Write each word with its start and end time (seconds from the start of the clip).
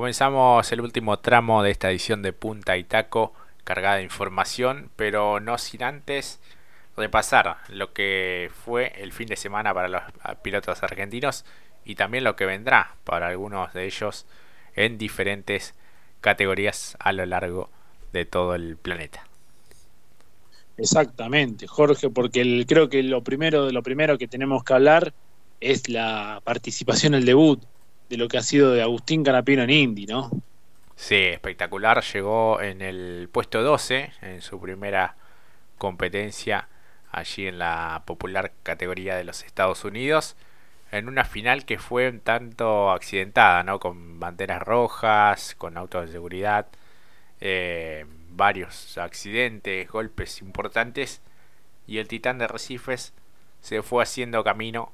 Comenzamos 0.00 0.72
el 0.72 0.80
último 0.80 1.18
tramo 1.18 1.62
de 1.62 1.72
esta 1.72 1.90
edición 1.90 2.22
de 2.22 2.32
Punta 2.32 2.78
y 2.78 2.84
Taco 2.84 3.34
cargada 3.64 3.96
de 3.96 4.02
información, 4.02 4.88
pero 4.96 5.40
no 5.40 5.58
sin 5.58 5.82
antes 5.82 6.40
repasar 6.96 7.58
lo 7.68 7.92
que 7.92 8.50
fue 8.64 8.94
el 8.96 9.12
fin 9.12 9.26
de 9.26 9.36
semana 9.36 9.74
para 9.74 9.88
los 9.88 10.02
pilotos 10.40 10.82
argentinos 10.82 11.44
y 11.84 11.96
también 11.96 12.24
lo 12.24 12.34
que 12.34 12.46
vendrá 12.46 12.94
para 13.04 13.26
algunos 13.26 13.74
de 13.74 13.84
ellos 13.84 14.24
en 14.74 14.96
diferentes 14.96 15.74
categorías 16.22 16.96
a 16.98 17.12
lo 17.12 17.26
largo 17.26 17.68
de 18.14 18.24
todo 18.24 18.54
el 18.54 18.78
planeta. 18.78 19.26
Exactamente, 20.78 21.66
Jorge, 21.66 22.08
porque 22.08 22.64
creo 22.66 22.88
que 22.88 23.02
lo 23.02 23.22
primero 23.22 23.70
lo 23.70 23.82
primero 23.82 24.16
que 24.16 24.28
tenemos 24.28 24.64
que 24.64 24.72
hablar 24.72 25.12
es 25.60 25.90
la 25.90 26.40
participación, 26.42 27.12
el 27.12 27.26
debut 27.26 27.62
de 28.10 28.16
lo 28.16 28.26
que 28.28 28.38
ha 28.38 28.42
sido 28.42 28.72
de 28.72 28.82
Agustín 28.82 29.22
Canapino 29.22 29.62
en 29.62 29.70
Indy, 29.70 30.04
¿no? 30.06 30.30
Sí, 30.96 31.14
espectacular. 31.14 32.02
Llegó 32.02 32.60
en 32.60 32.82
el 32.82 33.28
puesto 33.30 33.62
12 33.62 34.12
en 34.20 34.42
su 34.42 34.60
primera 34.60 35.14
competencia 35.78 36.68
allí 37.12 37.46
en 37.46 37.58
la 37.58 38.02
popular 38.04 38.52
categoría 38.64 39.16
de 39.16 39.22
los 39.22 39.44
Estados 39.44 39.84
Unidos. 39.84 40.36
En 40.90 41.08
una 41.08 41.24
final 41.24 41.64
que 41.64 41.78
fue 41.78 42.08
un 42.08 42.18
tanto 42.18 42.90
accidentada, 42.90 43.62
¿no? 43.62 43.78
Con 43.78 44.18
banderas 44.18 44.60
rojas, 44.60 45.54
con 45.56 45.76
autos 45.76 46.06
de 46.06 46.12
seguridad, 46.12 46.66
eh, 47.40 48.06
varios 48.30 48.98
accidentes, 48.98 49.88
golpes 49.88 50.42
importantes. 50.42 51.22
Y 51.86 51.98
el 51.98 52.08
titán 52.08 52.38
de 52.38 52.48
Recifes 52.48 53.14
se 53.60 53.82
fue 53.82 54.02
haciendo 54.02 54.42
camino 54.42 54.92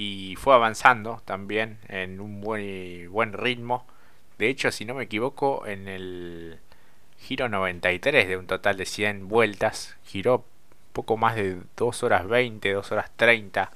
y 0.00 0.36
fue 0.36 0.54
avanzando 0.54 1.20
también 1.24 1.78
en 1.88 2.20
un 2.20 2.40
buen, 2.40 3.10
buen 3.10 3.32
ritmo. 3.32 3.84
De 4.38 4.48
hecho, 4.48 4.70
si 4.70 4.84
no 4.84 4.94
me 4.94 5.02
equivoco, 5.02 5.66
en 5.66 5.88
el 5.88 6.60
giro 7.18 7.48
93 7.48 8.28
de 8.28 8.36
un 8.36 8.46
total 8.46 8.76
de 8.76 8.86
100 8.86 9.26
vueltas, 9.26 9.96
giró 10.04 10.44
poco 10.92 11.16
más 11.16 11.34
de 11.34 11.58
2 11.76 12.02
horas 12.04 12.28
20, 12.28 12.72
2 12.72 12.92
horas 12.92 13.10
30, 13.16 13.72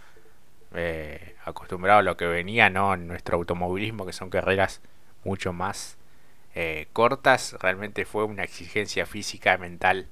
eh, 0.74 1.34
acostumbrado 1.44 1.98
a 1.98 2.02
lo 2.02 2.16
que 2.16 2.26
venía 2.26 2.70
¿no? 2.70 2.94
en 2.94 3.08
nuestro 3.08 3.38
automovilismo, 3.38 4.06
que 4.06 4.12
son 4.12 4.30
carreras 4.30 4.80
mucho 5.24 5.52
más 5.52 5.96
eh, 6.54 6.86
cortas. 6.92 7.56
Realmente 7.60 8.04
fue 8.04 8.22
una 8.22 8.44
exigencia 8.44 9.06
física 9.06 9.56
y 9.56 9.58
mental 9.58 10.06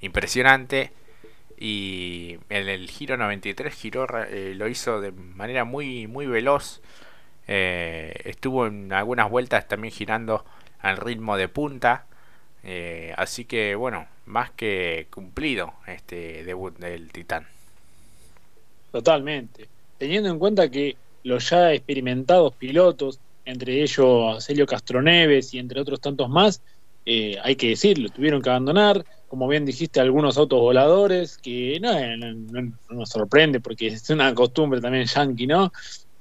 impresionante 0.00 0.92
y 1.58 2.38
en 2.50 2.68
el 2.68 2.88
giro 2.90 3.16
93 3.16 3.74
giró, 3.74 4.06
eh, 4.24 4.54
lo 4.54 4.68
hizo 4.68 5.00
de 5.00 5.12
manera 5.12 5.64
muy, 5.64 6.06
muy 6.06 6.26
veloz. 6.26 6.80
Eh, 7.48 8.14
estuvo 8.24 8.66
en 8.66 8.92
algunas 8.92 9.30
vueltas 9.30 9.68
también 9.68 9.92
girando 9.92 10.44
al 10.80 10.96
ritmo 10.98 11.36
de 11.36 11.48
punta. 11.48 12.06
Eh, 12.62 13.14
así 13.16 13.44
que 13.44 13.74
bueno, 13.74 14.06
más 14.26 14.50
que 14.50 15.06
cumplido 15.10 15.74
este 15.86 16.44
debut 16.44 16.76
del 16.78 17.10
Titán. 17.10 17.46
Totalmente. 18.92 19.68
Teniendo 19.98 20.28
en 20.28 20.38
cuenta 20.38 20.70
que 20.70 20.96
los 21.22 21.48
ya 21.48 21.72
experimentados 21.72 22.54
pilotos, 22.54 23.18
entre 23.44 23.82
ellos 23.82 24.44
Celio 24.44 24.66
Castroneves 24.66 25.54
y 25.54 25.58
entre 25.58 25.80
otros 25.80 26.00
tantos 26.00 26.28
más, 26.28 26.60
hay 27.06 27.56
que 27.56 27.68
decirlo, 27.68 28.08
tuvieron 28.08 28.42
que 28.42 28.50
abandonar 28.50 29.04
como 29.28 29.48
bien 29.48 29.64
dijiste, 29.64 30.00
algunos 30.00 30.38
autos 30.38 30.60
voladores, 30.60 31.38
que 31.38 31.80
no, 31.80 31.92
nos 32.90 33.08
sorprende 33.08 33.60
porque 33.60 33.88
es 33.88 34.08
una 34.10 34.34
costumbre 34.34 34.80
también 34.80 35.06
yankee, 35.06 35.46
¿no? 35.46 35.72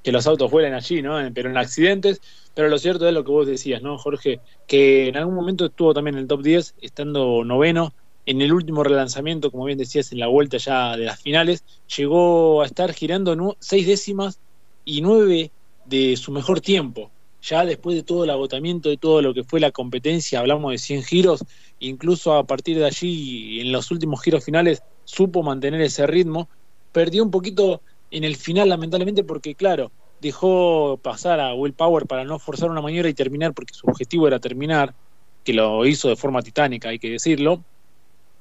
Que 0.04 0.12
los 0.12 0.28
autos 0.28 0.50
vuelen 0.52 0.74
allí, 0.74 1.02
¿no? 1.02 1.18
Pero 1.34 1.50
en 1.50 1.58
accidentes. 1.58 2.22
Pero 2.54 2.70
lo 2.70 2.78
cierto 2.78 3.08
es 3.08 3.14
lo 3.14 3.24
que 3.24 3.32
vos 3.32 3.48
decías, 3.48 3.82
¿no, 3.82 3.98
Jorge? 3.98 4.40
Que 4.68 5.10
en 5.10 5.18
algún 5.18 5.36
momento 5.36 5.66
estuvo 5.66 5.94
también 5.94 6.16
en 6.16 6.22
el 6.22 6.28
top 6.28 6.42
10, 6.42 6.76
estando 6.82 7.44
noveno. 7.44 7.94
En 8.26 8.42
el 8.42 8.54
último 8.54 8.84
relanzamiento, 8.84 9.52
como 9.52 9.66
bien 9.66 9.78
decías, 9.78 10.12
en 10.12 10.20
la 10.20 10.28
vuelta 10.28 10.58
ya 10.58 10.98
de 10.98 11.06
las 11.06 11.22
finales, 11.22 11.64
llegó 11.96 12.64
a 12.64 12.66
estar 12.66 12.92
girando 12.94 13.56
seis 13.60 13.86
décimas 13.86 14.40
y 14.84 15.02
nueve 15.02 15.52
de 15.86 16.18
su 16.18 16.32
mejor 16.32 16.60
tiempo 16.60 17.12
ya 17.46 17.64
después 17.66 17.96
de 17.96 18.04
todo 18.04 18.24
el 18.24 18.30
agotamiento 18.30 18.90
de 18.90 18.98
todo 18.98 19.22
lo 19.22 19.34
que 19.34 19.44
fue 19.44 19.60
la 19.60 19.72
competencia, 19.72 20.40
hablamos 20.40 20.72
de 20.72 20.78
100 20.80 21.04
giros, 21.04 21.44
incluso 21.80 22.34
a 22.34 22.46
partir 22.46 22.78
de 22.78 22.86
allí, 22.86 23.62
en 23.62 23.72
los 23.72 23.92
últimos 23.92 24.22
giros 24.22 24.44
finales, 24.44 24.82
supo 25.04 25.44
mantener 25.44 25.82
ese 25.82 26.08
ritmo, 26.08 26.50
perdió 26.92 27.24
un 27.24 27.32
poquito 27.32 27.82
en 28.10 28.24
el 28.24 28.36
final 28.36 28.70
lamentablemente 28.70 29.24
porque 29.24 29.54
claro, 29.54 29.92
dejó 30.22 31.00
pasar 31.04 31.40
a 31.40 31.54
Will 31.54 31.74
Power 31.74 32.08
para 32.08 32.24
no 32.24 32.40
forzar 32.40 32.72
una 32.72 32.82
maniobra 32.82 33.10
y 33.10 33.14
terminar 33.14 33.54
porque 33.54 33.74
su 33.74 33.88
objetivo 33.88 34.28
era 34.28 34.40
terminar, 34.40 34.96
que 35.44 35.54
lo 35.54 35.86
hizo 35.86 36.10
de 36.10 36.16
forma 36.16 36.42
titánica, 36.42 36.90
hay 36.90 36.98
que 36.98 37.12
decirlo, 37.12 37.64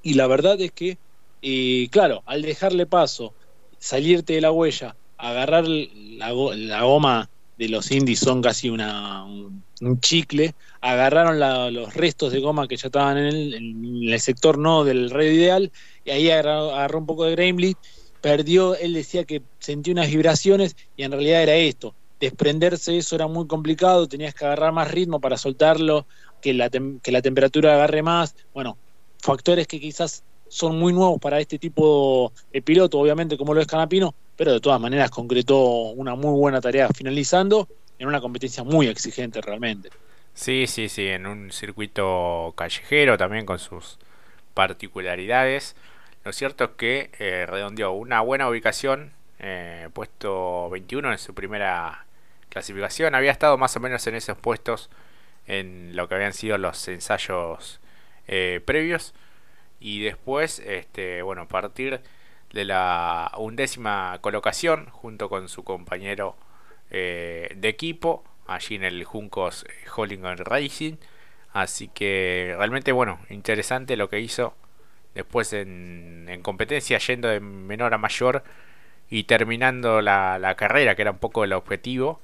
y 0.02 0.14
la 0.14 0.26
verdad 0.26 0.58
es 0.60 0.72
que, 0.72 0.98
eh, 1.42 1.88
claro, 1.90 2.22
al 2.24 2.40
dejarle 2.40 2.86
paso, 2.86 3.34
salirte 3.78 4.32
de 4.32 4.40
la 4.40 4.52
huella, 4.52 4.96
agarrar 5.18 5.66
la, 5.68 6.32
la 6.32 6.82
goma 6.82 7.30
de 7.56 7.68
los 7.68 7.90
indies 7.90 8.20
son 8.20 8.42
casi 8.42 8.68
una, 8.68 9.24
un, 9.24 9.62
chicle, 10.00 10.54
agarraron 10.80 11.38
los 11.72 11.94
restos 11.94 12.32
de 12.32 12.40
goma 12.40 12.66
que 12.66 12.76
ya 12.76 12.88
estaban 12.88 13.18
en 13.18 13.52
el, 13.52 14.20
sector 14.20 14.58
no 14.58 14.84
del 14.84 15.10
radio 15.10 15.32
ideal, 15.32 15.72
y 16.04 16.10
ahí 16.10 16.30
agarró, 16.30 16.98
un 16.98 17.06
poco 17.06 17.24
de 17.24 17.32
Gramely, 17.32 17.76
perdió, 18.20 18.74
él 18.74 18.94
decía 18.94 19.24
que 19.24 19.42
sentía 19.58 19.92
unas 19.92 20.08
vibraciones, 20.08 20.76
y 20.96 21.02
en 21.02 21.12
realidad 21.12 21.42
era 21.42 21.54
esto, 21.54 21.94
desprenderse 22.18 22.96
eso 22.96 23.14
era 23.14 23.26
muy 23.26 23.46
complicado, 23.46 24.08
tenías 24.08 24.34
que 24.34 24.44
agarrar 24.44 24.72
más 24.72 24.90
ritmo 24.90 25.20
para 25.20 25.36
soltarlo, 25.36 26.06
que 26.40 26.54
la, 26.54 26.70
que 26.70 27.12
la 27.12 27.22
temperatura 27.22 27.74
agarre 27.74 28.02
más, 28.02 28.34
bueno, 28.52 28.76
factores 29.18 29.66
que 29.66 29.80
quizás 29.80 30.22
son 30.48 30.78
muy 30.78 30.92
nuevos 30.92 31.18
para 31.20 31.40
este 31.40 31.58
tipo 31.58 32.32
de 32.52 32.62
piloto, 32.62 32.98
obviamente 32.98 33.36
como 33.36 33.54
lo 33.54 33.60
es 33.60 33.66
Canapino, 33.66 34.14
pero 34.36 34.52
de 34.52 34.60
todas 34.60 34.80
maneras 34.80 35.10
concretó 35.10 35.90
una 35.90 36.14
muy 36.14 36.38
buena 36.38 36.60
tarea 36.60 36.88
finalizando 36.88 37.68
en 37.98 38.08
una 38.08 38.20
competencia 38.20 38.64
muy 38.64 38.88
exigente 38.88 39.40
realmente. 39.40 39.90
Sí, 40.34 40.66
sí, 40.66 40.88
sí, 40.88 41.06
en 41.06 41.26
un 41.26 41.52
circuito 41.52 42.52
callejero 42.56 43.16
también 43.16 43.46
con 43.46 43.58
sus 43.58 43.98
particularidades. 44.52 45.76
Lo 46.24 46.32
cierto 46.32 46.64
es 46.64 46.70
que 46.76 47.10
eh, 47.18 47.46
redondeó 47.46 47.92
una 47.92 48.20
buena 48.20 48.48
ubicación, 48.48 49.12
eh, 49.38 49.88
puesto 49.92 50.70
21 50.70 51.12
en 51.12 51.18
su 51.18 51.34
primera 51.34 52.06
clasificación. 52.48 53.14
Había 53.14 53.30
estado 53.30 53.58
más 53.58 53.76
o 53.76 53.80
menos 53.80 54.06
en 54.06 54.16
esos 54.16 54.36
puestos 54.36 54.90
en 55.46 55.94
lo 55.94 56.08
que 56.08 56.14
habían 56.14 56.32
sido 56.32 56.58
los 56.58 56.88
ensayos 56.88 57.80
eh, 58.26 58.60
previos. 58.64 59.14
Y 59.80 60.02
después, 60.02 60.60
este, 60.60 61.22
bueno, 61.22 61.46
partir 61.46 62.00
de 62.54 62.64
la 62.64 63.32
undécima 63.36 64.18
colocación 64.20 64.86
junto 64.90 65.28
con 65.28 65.48
su 65.48 65.64
compañero 65.64 66.36
eh, 66.90 67.52
de 67.56 67.68
equipo 67.68 68.24
allí 68.46 68.76
en 68.76 68.84
el 68.84 69.04
Juncos 69.04 69.66
Hollinger 69.94 70.44
Racing. 70.44 70.94
Así 71.52 71.88
que 71.88 72.54
realmente 72.56 72.92
bueno, 72.92 73.18
interesante 73.28 73.96
lo 73.96 74.08
que 74.08 74.20
hizo 74.20 74.54
después 75.14 75.52
en, 75.52 76.40
competencia 76.42 76.98
yendo 76.98 77.28
de 77.28 77.40
menor 77.40 77.94
a 77.94 77.98
mayor 77.98 78.44
y 79.10 79.24
terminando 79.24 80.00
la, 80.00 80.38
la, 80.38 80.54
carrera 80.56 80.94
que 80.94 81.02
era 81.02 81.12
un 81.12 81.18
poco 81.18 81.44
el 81.44 81.52
objetivo 81.52 82.20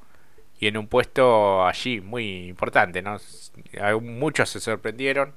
y 0.58 0.66
en 0.68 0.76
un 0.76 0.86
puesto 0.88 1.66
allí 1.66 2.00
muy 2.00 2.46
importante. 2.48 3.02
¿no? 3.02 3.18
Muchos 4.00 4.50
se 4.50 4.60
sorprendieron 4.60 5.34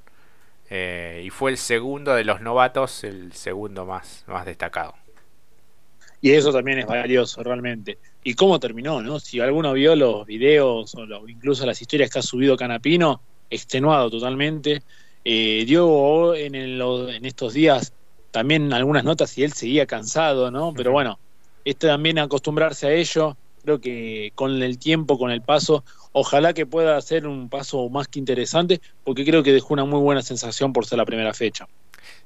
eh, 0.75 1.22
y 1.23 1.29
fue 1.29 1.51
el 1.51 1.57
segundo 1.57 2.16
de 2.16 2.23
los 2.23 2.41
novatos, 2.41 3.03
el 3.03 3.31
segundo 3.34 3.85
más, 3.85 4.23
más 4.25 4.44
destacado. 4.44 4.95
Y 6.19 6.31
eso 6.31 6.51
también 6.51 6.79
es 6.79 6.88
valioso 6.88 7.44
realmente. 7.44 8.00
¿Y 8.23 8.34
cómo 8.34 8.59
terminó? 8.59 9.00
no 9.00 9.19
Si 9.19 9.39
alguno 9.39 9.73
vio 9.73 9.95
los 9.95 10.25
videos 10.25 10.95
o 10.95 11.29
incluso 11.29 11.67
las 11.67 11.79
historias 11.79 12.09
que 12.09 12.17
ha 12.17 12.22
subido 12.23 12.57
Canapino, 12.57 13.21
extenuado 13.51 14.09
totalmente. 14.09 14.81
Eh, 15.24 15.63
dio 15.68 16.33
en, 16.33 16.56
en 16.56 17.25
estos 17.25 17.53
días 17.53 17.94
también 18.31 18.74
algunas 18.74 19.03
notas 19.03 19.38
y 19.38 19.44
él 19.44 19.53
seguía 19.53 19.86
cansado, 19.86 20.50
¿no? 20.50 20.74
Pero 20.75 20.92
bueno, 20.92 21.19
este 21.65 21.86
también 21.86 22.18
acostumbrarse 22.18 22.88
a 22.88 22.94
ello, 22.94 23.38
creo 23.63 23.80
que 23.80 24.31
con 24.33 24.63
el 24.63 24.80
tiempo, 24.80 25.19
con 25.19 25.30
el 25.30 25.44
paso, 25.44 25.83
Ojalá 26.13 26.54
que 26.54 26.65
pueda 26.68 26.95
hacer 26.95 27.27
un 27.27 27.50
paso 27.50 27.89
más 27.89 28.07
que 28.07 28.19
interesante, 28.19 28.81
porque 29.04 29.25
creo 29.25 29.42
que 29.44 29.51
dejó 29.51 29.74
una 29.74 29.83
muy 29.83 30.00
buena 30.00 30.21
sensación 30.21 30.71
por 30.71 30.86
ser 30.86 31.00
la 31.00 31.06
primera 31.06 31.33
fecha. 31.33 31.68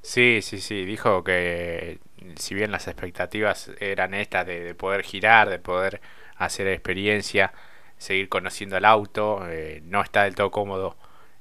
Sí, 0.02 0.40
sí, 0.42 0.60
sí, 0.60 0.84
dijo 0.84 1.24
que 1.24 1.98
si 2.36 2.54
bien 2.54 2.70
las 2.70 2.86
expectativas 2.86 3.70
eran 3.80 4.14
estas 4.14 4.46
de, 4.46 4.74
poder 4.74 5.02
girar, 5.02 5.48
de 5.48 5.58
poder 5.58 6.00
hacer 6.36 6.68
experiencia, 6.68 7.52
seguir 7.96 8.28
conociendo 8.28 8.76
el 8.76 8.84
auto, 8.84 9.48
eh, 9.48 9.82
no 9.84 10.02
está 10.02 10.24
del 10.24 10.34
todo 10.34 10.50
cómodo 10.50 10.96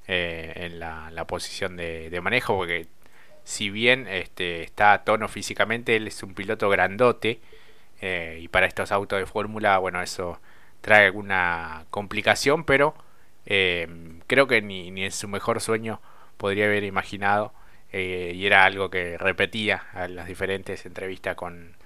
eh, 0.08 0.54
en 0.56 0.80
la, 0.80 1.26
posición 1.28 1.76
de, 1.78 2.18
manejo, 2.22 2.56
porque 2.56 2.88
si 3.44 3.70
bien 3.70 4.08
este, 4.08 4.64
está 4.64 4.94
a 4.94 5.04
tono 5.04 5.28
físicamente, 5.28 5.96
él 5.96 6.08
es 6.08 6.24
un 6.24 6.34
piloto 6.34 6.70
grandote, 6.70 7.42
eh, 8.02 8.40
y 8.42 8.48
para 8.48 8.68
estos 8.68 8.92
autos 8.92 9.20
de 9.20 9.26
fórmula, 9.26 9.78
bueno, 9.80 10.02
eso 10.02 10.40
trae 10.82 11.06
alguna 11.06 11.86
complicación, 11.90 12.64
pero 12.64 12.96
eh, 13.46 13.88
creo 14.28 14.48
que 14.48 14.62
ni, 14.62 14.88
en 15.04 15.12
su 15.12 15.28
mejor 15.28 15.62
sueño 15.62 16.02
podría 16.38 16.66
haber 16.66 16.84
imaginado 16.84 17.54
eh, 17.92 18.34
y 18.36 18.46
era 18.46 18.66
algo 18.66 18.90
que 18.90 19.18
repetía 19.18 19.84
en 19.96 20.16
las 20.16 20.28
diferentes 20.28 20.86
entrevistas 20.86 21.36
con, 21.36 21.78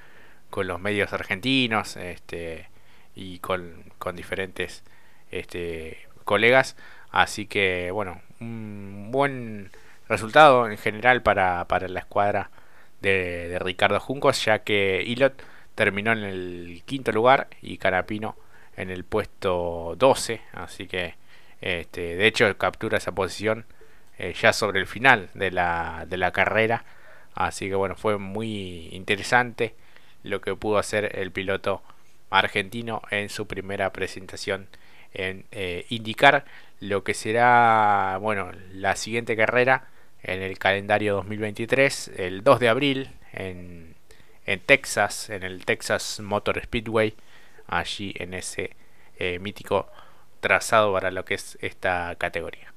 con 0.50 0.68
los 0.68 0.80
medios 0.80 1.14
argentinos 1.14 1.98
este, 1.98 2.70
y 3.16 3.40
con, 3.40 3.84
con 4.00 4.16
diferentes 4.16 4.84
este, 5.32 6.00
colegas. 6.26 6.76
Así 7.12 7.46
que 7.46 7.92
bueno, 7.92 8.22
un 8.40 9.10
buen 9.12 9.72
resultado 10.10 10.70
en 10.70 10.78
general 10.78 11.22
para, 11.22 11.66
para 11.68 11.88
la 11.88 12.00
escuadra 12.00 12.52
de, 13.02 13.48
de, 13.50 13.60
Ricardo 13.60 14.00
Juncos, 14.00 14.44
ya 14.46 14.60
que 14.60 15.04
Ilot 15.06 15.42
terminó 15.76 16.12
en 16.12 16.24
el 16.24 16.84
quinto 16.86 17.12
lugar 17.12 17.48
y 17.62 17.78
Carapino 17.78 18.36
en 18.78 18.90
el 18.90 19.04
puesto 19.04 19.96
12. 19.98 20.42
Así 20.54 20.88
que 20.88 21.16
este, 21.62 22.16
de 22.16 22.28
hecho 22.28 22.58
captura 22.58 22.98
esa 22.98 23.14
posición 23.14 23.66
eh, 24.18 24.34
ya 24.40 24.54
sobre 24.54 24.80
el 24.80 24.88
final 24.88 25.30
de 25.34 25.52
la, 25.52 26.06
de 26.08 26.18
la 26.18 26.32
carrera. 26.32 26.86
Así 27.34 27.70
que 27.70 27.76
bueno, 27.76 27.96
fue 27.96 28.18
muy 28.18 28.90
interesante 28.92 29.76
lo 30.24 30.42
que 30.42 30.56
pudo 30.56 30.78
hacer 30.78 31.18
el 31.20 31.32
piloto 31.32 31.82
argentino 32.30 33.02
en 33.12 33.30
su 33.30 33.48
primera 33.48 33.92
presentación 33.92 34.68
en 35.14 35.46
eh, 35.52 35.86
indicar 35.90 36.46
lo 36.80 37.04
que 37.04 37.14
será 37.14 38.18
bueno 38.22 38.52
la 38.74 38.96
siguiente 38.96 39.36
carrera 39.36 39.88
en 40.24 40.42
el 40.42 40.58
calendario 40.58 41.16
2023 41.16 42.12
el 42.16 42.44
2 42.44 42.60
de 42.60 42.70
abril 42.70 43.10
en, 43.34 43.96
en 44.46 44.60
Texas 44.62 45.30
en 45.30 45.44
el 45.44 45.66
Texas 45.66 46.22
Motor 46.22 46.62
Speedway 46.64 47.16
allí 47.72 48.14
en 48.18 48.36
ese 48.36 48.76
eh, 49.18 49.40
mítico 49.40 49.88
trazado 50.40 50.94
para 50.94 51.10
lo 51.10 51.26
que 51.26 51.36
es 51.36 51.58
esta 51.62 52.16
categoría 52.18 52.72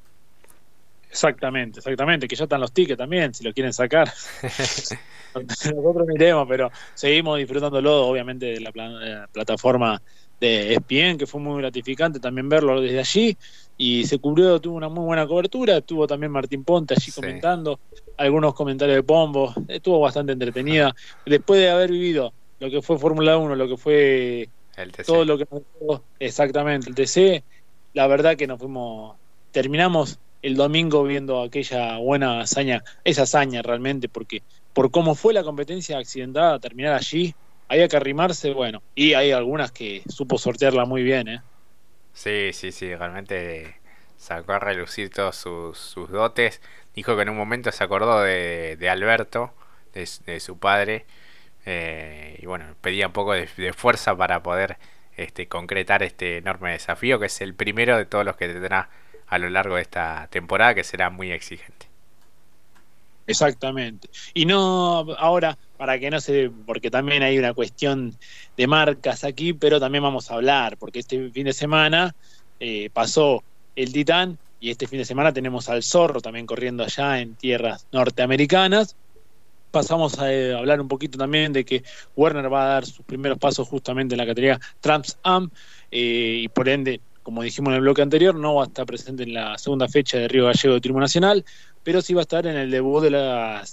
Exactamente, 1.14 1.79
exactamente, 1.79 2.26
que 2.26 2.35
ya 2.35 2.43
están 2.43 2.61
los 2.61 2.73
tickets 2.73 2.99
también, 2.99 3.32
si 3.32 3.44
lo 3.44 3.52
quieren 3.52 3.73
sacar. 3.73 4.12
Nosotros 5.73 6.08
miremos, 6.08 6.44
pero 6.49 6.73
seguimos 6.93 7.38
disfrutándolo, 7.38 8.08
obviamente, 8.08 8.46
de 8.46 8.61
la, 8.61 9.29
plataforma 9.31 10.02
de 10.41 10.73
ESPN, 10.75 11.17
que 11.17 11.29
fue 11.29 11.41
muy 11.41 11.62
gratificante 11.62 12.19
también 12.19 12.49
verlo 12.49 12.81
desde 12.81 12.99
allí. 12.99 13.37
Y 13.79 14.05
se 14.06 14.19
cubrió, 14.19 14.61
tuvo 14.61 14.75
una 14.76 14.88
muy 14.88 15.05
buena 15.05 15.25
cobertura. 15.25 15.76
Estuvo 15.76 16.05
también 16.08 16.32
Martín 16.32 16.64
Ponte 16.64 16.94
allí 16.94 17.12
comentando 17.12 17.79
algunos 18.17 18.52
comentarios 18.52 18.96
de 18.96 19.02
Pombo. 19.05 19.55
Estuvo 19.69 20.00
bastante 20.00 20.32
entretenida. 20.32 20.93
Después 21.25 21.61
de 21.61 21.70
haber 21.70 21.93
vivido 21.93 22.32
lo 22.58 22.70
que 22.70 22.82
fue 22.82 22.99
Fórmula 22.99 23.38
1, 23.38 23.55
lo 23.55 23.69
que 23.69 23.76
fue 23.76 24.49
todo 25.06 25.24
lo 25.24 25.38
que 25.38 25.46
exactamente 26.18 26.88
el 26.88 26.94
TC, 26.94 27.44
la 27.92 28.06
verdad 28.06 28.36
que 28.36 28.46
nos 28.46 28.58
fuimos, 28.58 29.16
terminamos 29.52 30.18
el 30.42 30.56
domingo 30.56 31.04
viendo 31.04 31.42
aquella 31.42 31.98
buena 31.98 32.40
hazaña, 32.40 32.84
esa 33.04 33.22
hazaña 33.22 33.62
realmente, 33.62 34.08
porque 34.08 34.42
por 34.72 34.90
cómo 34.90 35.14
fue 35.14 35.32
la 35.32 35.42
competencia 35.42 35.98
accidentada, 35.98 36.58
terminar 36.58 36.92
allí, 36.92 37.34
había 37.68 37.88
que 37.88 37.96
arrimarse, 37.96 38.52
bueno, 38.52 38.82
y 38.94 39.14
hay 39.14 39.30
algunas 39.32 39.72
que 39.72 40.02
supo 40.08 40.36
sortearla 40.36 40.84
muy 40.84 41.02
bien, 41.02 41.28
¿eh? 41.28 41.42
Sí, 42.12 42.50
sí, 42.52 42.72
sí, 42.72 42.94
realmente 42.94 43.76
sacó 44.16 44.52
a 44.52 44.58
relucir 44.58 45.10
todos 45.10 45.36
sus, 45.36 45.94
dotes. 46.10 46.60
Dijo 46.94 47.16
que 47.16 47.22
en 47.22 47.30
un 47.30 47.36
momento 47.36 47.72
se 47.72 47.84
acordó 47.84 48.20
de, 48.22 48.88
Alberto, 48.90 49.52
de, 49.92 50.40
su 50.40 50.58
padre, 50.58 51.06
eh, 51.66 52.38
y 52.40 52.46
bueno, 52.46 52.64
pedía 52.81 53.06
un 53.06 53.12
poco 53.12 53.32
de, 53.32 53.46
fuerza 53.72 54.16
para 54.16 54.43
poder 54.43 54.76
este, 55.16 55.49
concretar 55.49 56.02
este 56.02 56.38
enorme 56.38 56.72
desafío, 56.72 57.19
que 57.19 57.26
es 57.26 57.40
el 57.40 57.55
primero 57.55 57.96
de 57.96 58.05
todos 58.06 58.25
los 58.25 58.37
que 58.37 58.49
tendrá 58.49 58.88
a 59.26 59.38
lo 59.38 59.49
largo 59.49 59.76
de 59.76 59.82
esta 59.82 60.28
temporada 60.31 60.75
que 60.75 60.84
será 60.84 61.11
muy 61.11 61.32
exigente. 61.32 61.87
Exactamente. 63.26 64.08
Y 64.34 64.44
no 64.44 65.14
ahora, 65.19 65.56
para 65.78 65.99
que 65.99 66.11
no 66.11 66.20
se, 66.20 66.50
porque 66.66 66.90
también 66.90 67.22
hay 67.22 67.38
una 67.38 67.55
cuestión 67.55 68.14
de 68.56 68.67
marcas 68.67 69.25
aquí, 69.25 69.55
pero 69.55 69.81
también 69.81 70.05
vamos 70.05 70.31
a 70.31 70.34
hablar, 70.34 70.76
porque 70.76 70.99
este 70.99 71.31
fin 71.31 71.44
de 71.44 71.55
semana 71.55 72.14
eh, 72.60 72.90
pasó 72.93 73.43
el 73.76 73.93
Titán 73.93 74.38
y 74.60 74.70
este 74.70 74.87
fin 74.87 74.99
de 74.99 75.05
semana 75.05 75.32
tenemos 75.32 75.69
al 75.69 75.82
Zorro 75.82 76.20
también 76.20 76.46
corriendo 76.46 76.84
allá 76.84 77.20
en 77.20 77.34
tierras 77.34 77.87
norteamericanas. 77.93 78.96
Pasamos 79.74 80.20
a 80.20 80.32
eh, 80.32 80.54
hablar 80.54 80.80
un 80.80 80.86
poquito 80.86 81.18
también 81.18 81.52
de 81.52 81.64
que 81.64 81.82
Werner 82.14 82.50
va 82.50 82.62
a 82.62 82.68
dar 82.74 82.86
sus 82.86 83.04
primeros 83.04 83.38
pasos 83.38 83.66
justamente 83.66 84.14
en 84.14 84.18
la 84.18 84.24
categoría 84.24 84.60
Trans 84.78 85.18
Am 85.24 85.50
eh, 85.90 86.42
y 86.44 86.48
por 86.48 86.68
ende 86.68 87.00
como 87.24 87.42
dijimos 87.42 87.70
en 87.70 87.76
el 87.76 87.80
bloque 87.80 88.00
anterior, 88.00 88.36
no 88.36 88.54
va 88.54 88.62
a 88.62 88.66
estar 88.66 88.86
presente 88.86 89.24
en 89.24 89.34
la 89.34 89.58
segunda 89.58 89.88
fecha 89.88 90.16
de 90.16 90.28
Río 90.28 90.44
Gallego 90.44 90.74
de 90.74 90.80
Turismo 90.80 91.00
Nacional, 91.00 91.44
pero 91.82 92.00
sí 92.02 92.14
va 92.14 92.20
a 92.20 92.22
estar 92.22 92.46
en 92.46 92.54
el 92.54 92.70
debut 92.70 93.02
de 93.02 93.10
la, 93.10 93.64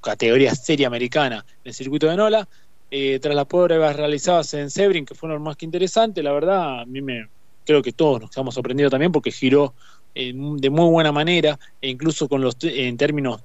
categoría 0.00 0.52
serie 0.56 0.86
americana 0.86 1.44
en 1.62 1.68
el 1.68 1.74
circuito 1.74 2.08
de 2.08 2.16
Nola. 2.16 2.48
Eh, 2.90 3.20
tras 3.20 3.36
las 3.36 3.46
pruebas 3.46 3.94
realizadas 3.94 4.52
en 4.54 4.70
Sebring, 4.70 5.04
que 5.04 5.14
fueron 5.14 5.40
más 5.40 5.56
que 5.56 5.66
interesantes, 5.66 6.24
la 6.24 6.32
verdad, 6.32 6.80
a 6.80 6.84
mí 6.84 7.00
me 7.00 7.28
creo 7.64 7.80
que 7.80 7.92
todos 7.92 8.22
nos 8.22 8.30
quedamos 8.30 8.54
sorprendidos 8.54 8.90
también 8.90 9.12
porque 9.12 9.30
giró 9.30 9.74
de 10.14 10.70
muy 10.70 10.90
buena 10.90 11.12
manera, 11.12 11.58
e 11.80 11.88
incluso 11.88 12.28
con 12.28 12.40
los 12.40 12.56
en 12.62 12.96
términos 12.96 13.44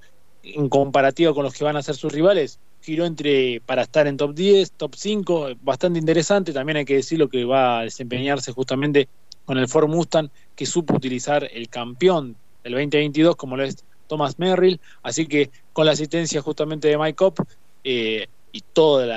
en 0.55 0.69
comparativo 0.69 1.33
con 1.33 1.43
los 1.43 1.53
que 1.53 1.63
van 1.63 1.75
a 1.75 1.83
ser 1.83 1.95
sus 1.95 2.11
rivales, 2.11 2.59
giró 2.81 3.05
entre 3.05 3.61
para 3.65 3.83
estar 3.83 4.07
en 4.07 4.17
top 4.17 4.33
10, 4.33 4.71
top 4.71 4.95
5, 4.95 5.49
bastante 5.61 5.99
interesante. 5.99 6.53
También 6.53 6.77
hay 6.77 6.85
que 6.85 6.95
decir 6.95 7.19
lo 7.19 7.29
que 7.29 7.43
va 7.45 7.79
a 7.79 7.83
desempeñarse 7.83 8.51
justamente 8.51 9.07
con 9.45 9.57
el 9.57 9.67
Ford 9.67 9.89
Mustang, 9.89 10.29
que 10.55 10.65
supo 10.65 10.95
utilizar 10.95 11.49
el 11.53 11.69
campeón 11.69 12.35
del 12.63 12.73
2022, 12.73 13.35
como 13.35 13.57
lo 13.57 13.63
es 13.63 13.83
Thomas 14.07 14.39
Merrill. 14.39 14.79
Así 15.03 15.25
que 15.27 15.49
con 15.73 15.85
la 15.85 15.93
asistencia 15.93 16.41
justamente 16.41 16.87
de 16.87 16.97
Mike 16.97 17.23
Up 17.23 17.45
eh, 17.83 18.27
y 18.51 18.61
todos 18.73 19.07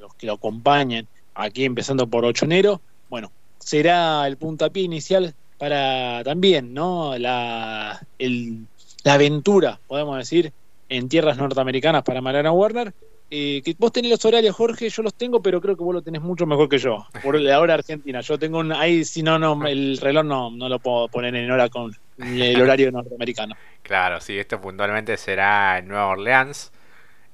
los 0.00 0.14
que 0.14 0.26
lo 0.26 0.34
acompañan, 0.34 1.06
aquí 1.34 1.64
empezando 1.64 2.06
por 2.06 2.24
8 2.24 2.44
enero, 2.44 2.80
bueno, 3.08 3.30
será 3.58 4.26
el 4.26 4.36
puntapié 4.36 4.82
inicial 4.82 5.34
para 5.58 6.24
también, 6.24 6.74
¿no? 6.74 7.16
La, 7.18 8.04
la 8.18 9.14
aventura, 9.14 9.80
podemos 9.86 10.18
decir, 10.18 10.52
en 10.92 11.08
tierras 11.08 11.38
norteamericanas 11.38 12.02
para 12.02 12.20
Mariana 12.20 12.52
Warner. 12.52 12.92
Eh, 13.34 13.62
que 13.64 13.74
vos 13.78 13.90
tenés 13.90 14.10
los 14.10 14.24
horarios, 14.26 14.54
Jorge, 14.54 14.90
yo 14.90 15.02
los 15.02 15.14
tengo, 15.14 15.40
pero 15.40 15.58
creo 15.58 15.74
que 15.74 15.82
vos 15.82 15.94
lo 15.94 16.02
tenés 16.02 16.20
mucho 16.20 16.44
mejor 16.44 16.68
que 16.68 16.76
yo. 16.76 17.06
Por 17.22 17.40
la 17.40 17.60
hora 17.60 17.74
argentina. 17.74 18.20
Yo 18.20 18.38
tengo 18.38 18.58
un. 18.58 18.72
Ahí, 18.72 19.06
si 19.06 19.22
no, 19.22 19.38
no, 19.38 19.66
el 19.66 19.96
reloj 19.96 20.24
no, 20.24 20.50
no 20.50 20.68
lo 20.68 20.78
puedo 20.78 21.08
poner 21.08 21.34
en 21.34 21.50
hora 21.50 21.70
con 21.70 21.96
el 22.18 22.60
horario 22.60 22.92
norteamericano. 22.92 23.56
Claro, 23.82 24.20
sí, 24.20 24.38
esto 24.38 24.60
puntualmente 24.60 25.16
será 25.16 25.78
en 25.78 25.88
Nueva 25.88 26.06
Orleans, 26.06 26.72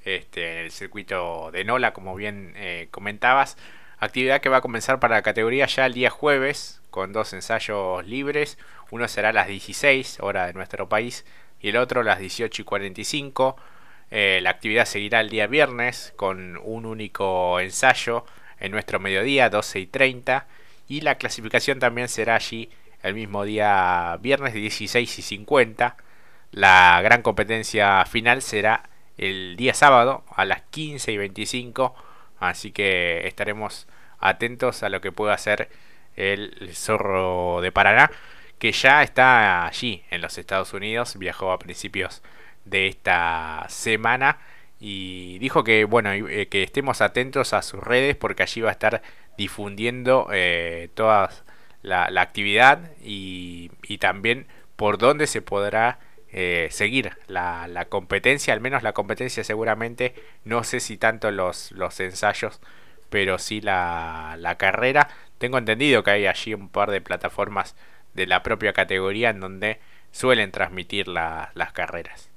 este, 0.03 0.53
en 0.53 0.65
el 0.65 0.71
circuito 0.71 1.51
de 1.51 1.63
Nola, 1.63 1.93
como 1.93 2.15
bien 2.15 2.53
eh, 2.55 2.87
comentabas. 2.89 3.55
Actividad 3.99 4.41
que 4.41 4.49
va 4.49 4.57
a 4.57 4.61
comenzar 4.61 4.99
para 4.99 5.15
la 5.15 5.21
categoría 5.21 5.67
ya 5.67 5.85
el 5.85 5.93
día 5.93 6.09
jueves, 6.09 6.81
con 6.89 7.13
dos 7.13 7.33
ensayos 7.33 8.05
libres. 8.07 8.57
Uno 8.89 9.07
será 9.07 9.29
a 9.29 9.33
las 9.33 9.47
16, 9.47 10.17
hora 10.21 10.47
de 10.47 10.53
nuestro 10.53 10.89
país, 10.89 11.23
y 11.61 11.69
el 11.69 11.77
otro 11.77 12.03
las 12.03 12.19
18 12.19 12.61
y 12.61 12.65
45. 12.65 13.57
Eh, 14.11 14.39
la 14.41 14.49
actividad 14.51 14.85
seguirá 14.85 15.21
el 15.21 15.29
día 15.29 15.47
viernes 15.47 16.13
con 16.15 16.57
un 16.57 16.85
único 16.85 17.59
ensayo 17.59 18.25
en 18.59 18.71
nuestro 18.71 18.99
mediodía, 18.99 19.49
12 19.49 19.79
y 19.79 19.87
30. 19.87 20.47
Y 20.87 21.01
la 21.01 21.15
clasificación 21.15 21.79
también 21.79 22.07
será 22.07 22.35
allí 22.35 22.69
el 23.03 23.13
mismo 23.13 23.43
día 23.45 24.17
viernes, 24.21 24.53
16 24.53 25.19
y 25.19 25.21
50. 25.21 25.95
La 26.51 27.01
gran 27.03 27.21
competencia 27.21 28.03
final 28.05 28.41
será 28.41 28.89
el 29.17 29.55
día 29.57 29.73
sábado 29.73 30.23
a 30.35 30.45
las 30.45 30.61
15 30.63 31.11
y 31.11 31.17
25. 31.17 31.95
Así 32.39 32.71
que 32.71 33.27
estaremos 33.27 33.87
atentos 34.19 34.83
a 34.83 34.89
lo 34.89 35.01
que 35.01 35.11
pueda 35.11 35.33
hacer 35.33 35.69
el 36.15 36.71
zorro 36.73 37.61
de 37.61 37.71
Paraná 37.71 38.11
que 38.59 38.71
ya 38.73 39.01
está 39.03 39.65
allí 39.65 40.03
en 40.11 40.21
los 40.21 40.37
Estados 40.37 40.73
Unidos, 40.73 41.17
viajó 41.17 41.51
a 41.51 41.59
principios 41.59 42.21
de 42.65 42.87
esta 42.87 43.65
semana 43.69 44.37
y 44.79 45.39
dijo 45.39 45.63
que 45.63 45.85
bueno 45.85 46.11
eh, 46.11 46.47
que 46.47 46.63
estemos 46.63 47.01
atentos 47.01 47.53
a 47.53 47.61
sus 47.61 47.83
redes 47.83 48.15
porque 48.15 48.43
allí 48.43 48.61
va 48.61 48.69
a 48.69 48.73
estar 48.73 49.01
difundiendo 49.37 50.27
eh, 50.31 50.89
toda 50.93 51.29
la, 51.81 52.05
actividad 52.21 52.91
y, 53.01 53.69
también 53.99 54.47
por 54.75 54.97
dónde 54.97 55.27
se 55.27 55.41
podrá 55.41 55.99
eh, 56.31 56.67
seguir 56.71 57.13
la, 57.27 57.67
la, 57.67 57.85
competencia, 57.85 58.53
al 58.53 58.61
menos 58.61 58.83
la 58.83 58.93
competencia 58.93 59.43
seguramente, 59.43 60.13
no 60.43 60.63
sé 60.63 60.79
si 60.79 60.97
tanto 60.97 61.31
los, 61.31 61.71
los 61.71 61.99
ensayos, 61.99 62.61
pero 63.09 63.39
sí 63.39 63.61
la, 63.61 64.35
la 64.37 64.57
carrera. 64.57 65.09
Tengo 65.37 65.57
entendido 65.57 66.03
que 66.03 66.11
hay 66.11 66.27
allí 66.27 66.53
un 66.53 66.69
par 66.69 66.91
de 66.91 67.01
plataformas 67.01 67.75
de 68.19 68.27
la 68.27 68.43
propia 68.43 68.73
categoría 68.73 69.29
en 69.29 69.39
donde 69.39 69.79
suelen 70.11 70.51
transmitir 70.51 71.07
las 71.07 71.71
carreras. 71.73 72.29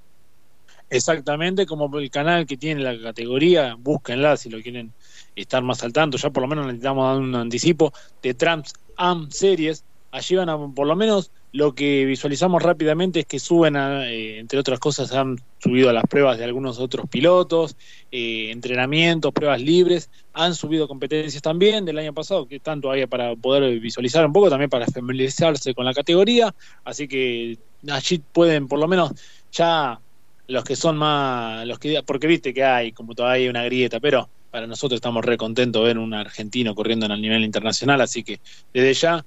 Exactamente, 0.89 1.67
como 1.67 1.99
el 1.99 2.09
canal 2.11 2.47
que 2.47 2.57
tiene 2.57 2.83
la 2.83 2.97
categoría, 3.01 3.75
búsquenla 3.77 4.37
si 4.37 4.49
lo 4.49 4.63
quieren 4.63 4.93
estar 5.35 5.61
más 5.63 5.83
al 5.83 5.93
tanto, 5.93 6.19
ya 6.19 6.31
por 6.31 6.43
lo 6.43 6.49
menos 6.49 6.67
necesitamos 6.67 7.05
dar 7.05 7.21
un 7.21 7.35
anticipo 7.35 7.93
de 8.23 8.35
Trans 8.35 8.75
Am 8.97 9.29
Series, 9.31 9.85
allí 10.13 10.37
van 10.37 10.51
a, 10.51 10.57
por 10.57 10.87
lo 10.87 10.95
menos 10.95 11.33
lo 11.53 11.75
que 11.75 12.07
visualizamos 12.07 12.63
rápidamente 12.63 13.21
es 13.21 13.27
que 13.27 13.39
suben, 13.39 13.77
eh, 13.77 14.39
entre 14.39 14.59
otras 14.59 14.81
cosas, 14.81 15.13
han 15.13 15.37
subido 15.59 15.91
a 15.91 15.93
las 15.93 16.05
pruebas 16.05 16.39
de 16.39 16.45
algunos 16.45 16.79
otros 16.79 17.07
pilotos, 17.11 17.77
eh, 18.11 18.51
entrenamientos, 18.51 19.33
pruebas 19.33 19.61
libres, 19.61 20.11
han 20.33 20.55
subido 20.55 20.89
competencias 20.89 21.43
también 21.43 21.85
del 21.85 21.99
año 21.99 22.15
pasado, 22.15 22.47
que 22.47 22.59
tanto 22.59 22.91
había 22.91 23.07
para 23.07 23.37
poder 23.37 23.79
visualizar 23.81 24.25
un 24.25 24.33
poco, 24.33 24.49
también 24.49 24.71
para 24.71 24.87
familiarizarse 24.87 25.75
con 25.75 25.85
la 25.85 25.93
categoría, 25.93 26.55
así 26.85 27.07
que 27.07 27.59
allí 27.91 28.23
pueden, 28.33 28.67
por 28.67 28.79
lo 28.79 28.89
menos, 28.89 29.13
ya 29.53 30.01
los 30.49 30.65
que 30.65 30.75
son 30.75 30.97
más, 30.97 31.67
los 31.67 31.79
que, 31.79 32.03
porque 32.03 32.27
viste 32.27 32.55
que 32.55 32.65
hay 32.65 32.93
como 32.93 33.15
todavía 33.15 33.51
una 33.51 33.65
grieta, 33.65 34.01
pero 34.01 34.31
para 34.51 34.67
nosotros 34.67 34.97
estamos 34.97 35.23
re 35.23 35.37
contentos 35.37 35.83
de 35.83 35.89
ver 35.89 35.99
un 35.99 36.15
argentino 36.15 36.75
corriendo 36.75 37.07
en 37.07 37.13
el 37.13 37.21
nivel 37.21 37.45
internacional, 37.45 38.01
así 38.01 38.23
que 38.23 38.41
desde 38.73 38.95
ya 38.95 39.25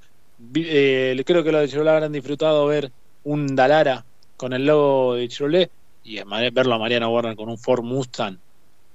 eh, 0.55 1.23
creo 1.25 1.43
que 1.43 1.51
los 1.51 1.61
de 1.61 1.69
Chevrolet 1.69 1.93
habrán 1.93 2.11
disfrutado 2.11 2.65
ver 2.67 2.91
un 3.23 3.55
Dalara 3.55 4.05
con 4.37 4.53
el 4.53 4.65
logo 4.65 5.15
de 5.15 5.27
Chevrolet 5.27 5.71
y 6.03 6.21
verlo 6.51 6.75
a 6.75 6.79
Mariano 6.79 7.09
Warner 7.09 7.35
con 7.35 7.49
un 7.49 7.57
Ford 7.57 7.83
Mustang. 7.83 8.37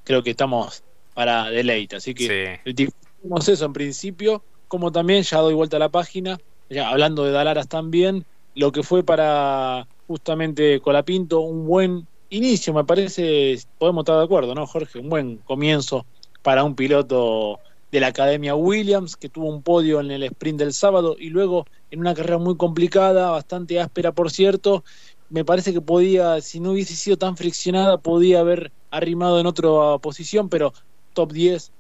Creo 0.05 0.23
que 0.23 0.31
estamos 0.31 0.83
para 1.15 1.51
deleite. 1.51 1.97
Así 1.97 2.15
que 2.15 2.61
disfrutamos 2.65 3.49
eso 3.49 3.65
en 3.65 3.73
principio, 3.73 4.43
como 4.69 4.93
también 4.93 5.23
ya 5.23 5.39
doy 5.39 5.55
vuelta 5.55 5.77
a 5.77 5.81
la 5.81 5.89
página, 5.89 6.39
ya 6.69 6.89
hablando 6.89 7.25
de 7.25 7.33
Dalaras 7.33 7.69
también, 7.69 8.25
lo 8.55 8.73
que 8.73 8.83
fue 8.83 9.03
para 9.03 9.87
justamente 10.07 10.81
Colapinto 10.81 11.41
un 11.41 11.67
buen 11.67 12.07
inicio, 12.31 12.73
me 12.73 12.85
parece, 12.85 13.59
podemos 13.79 14.03
estar 14.03 14.19
de 14.19 14.25
acuerdo, 14.25 14.55
¿no, 14.55 14.67
Jorge? 14.67 14.99
Un 14.99 15.09
buen 15.09 15.37
comienzo 15.39 16.07
para 16.43 16.65
un 16.65 16.75
piloto 16.75 17.59
de 17.91 18.01
la 18.01 18.09
Academia 18.09 18.55
Williams, 18.55 19.17
que 19.17 19.29
tuvo 19.29 19.49
un 19.49 19.63
podio 19.63 20.01
en 20.01 20.11
el 20.11 20.23
sprint 20.23 20.59
del 20.59 20.73
sábado 20.73 21.17
y 21.19 21.31
luego 21.31 21.67
en 21.91 22.01
una 22.01 22.15
carrera 22.15 22.39
muy 22.39 22.57
complicada, 22.57 23.31
bastante 23.31 23.81
áspera 23.81 24.13
por 24.13 24.31
cierto, 24.31 24.85
me 25.29 25.45
parece 25.45 25.73
que 25.73 25.81
podía, 25.81 26.41
si 26.41 26.61
no 26.61 26.73
hubiese 26.73 26.95
sido 26.95 27.17
tan 27.17 27.37
friccionada, 27.37 27.99
podía 27.99 28.41
haber 28.41 28.73
arrimado 28.91 29.41
en 29.41 29.47
otra 29.47 29.99
posición, 29.99 30.49
pero 30.49 30.73
top 31.15 31.33
10, 31.33 31.73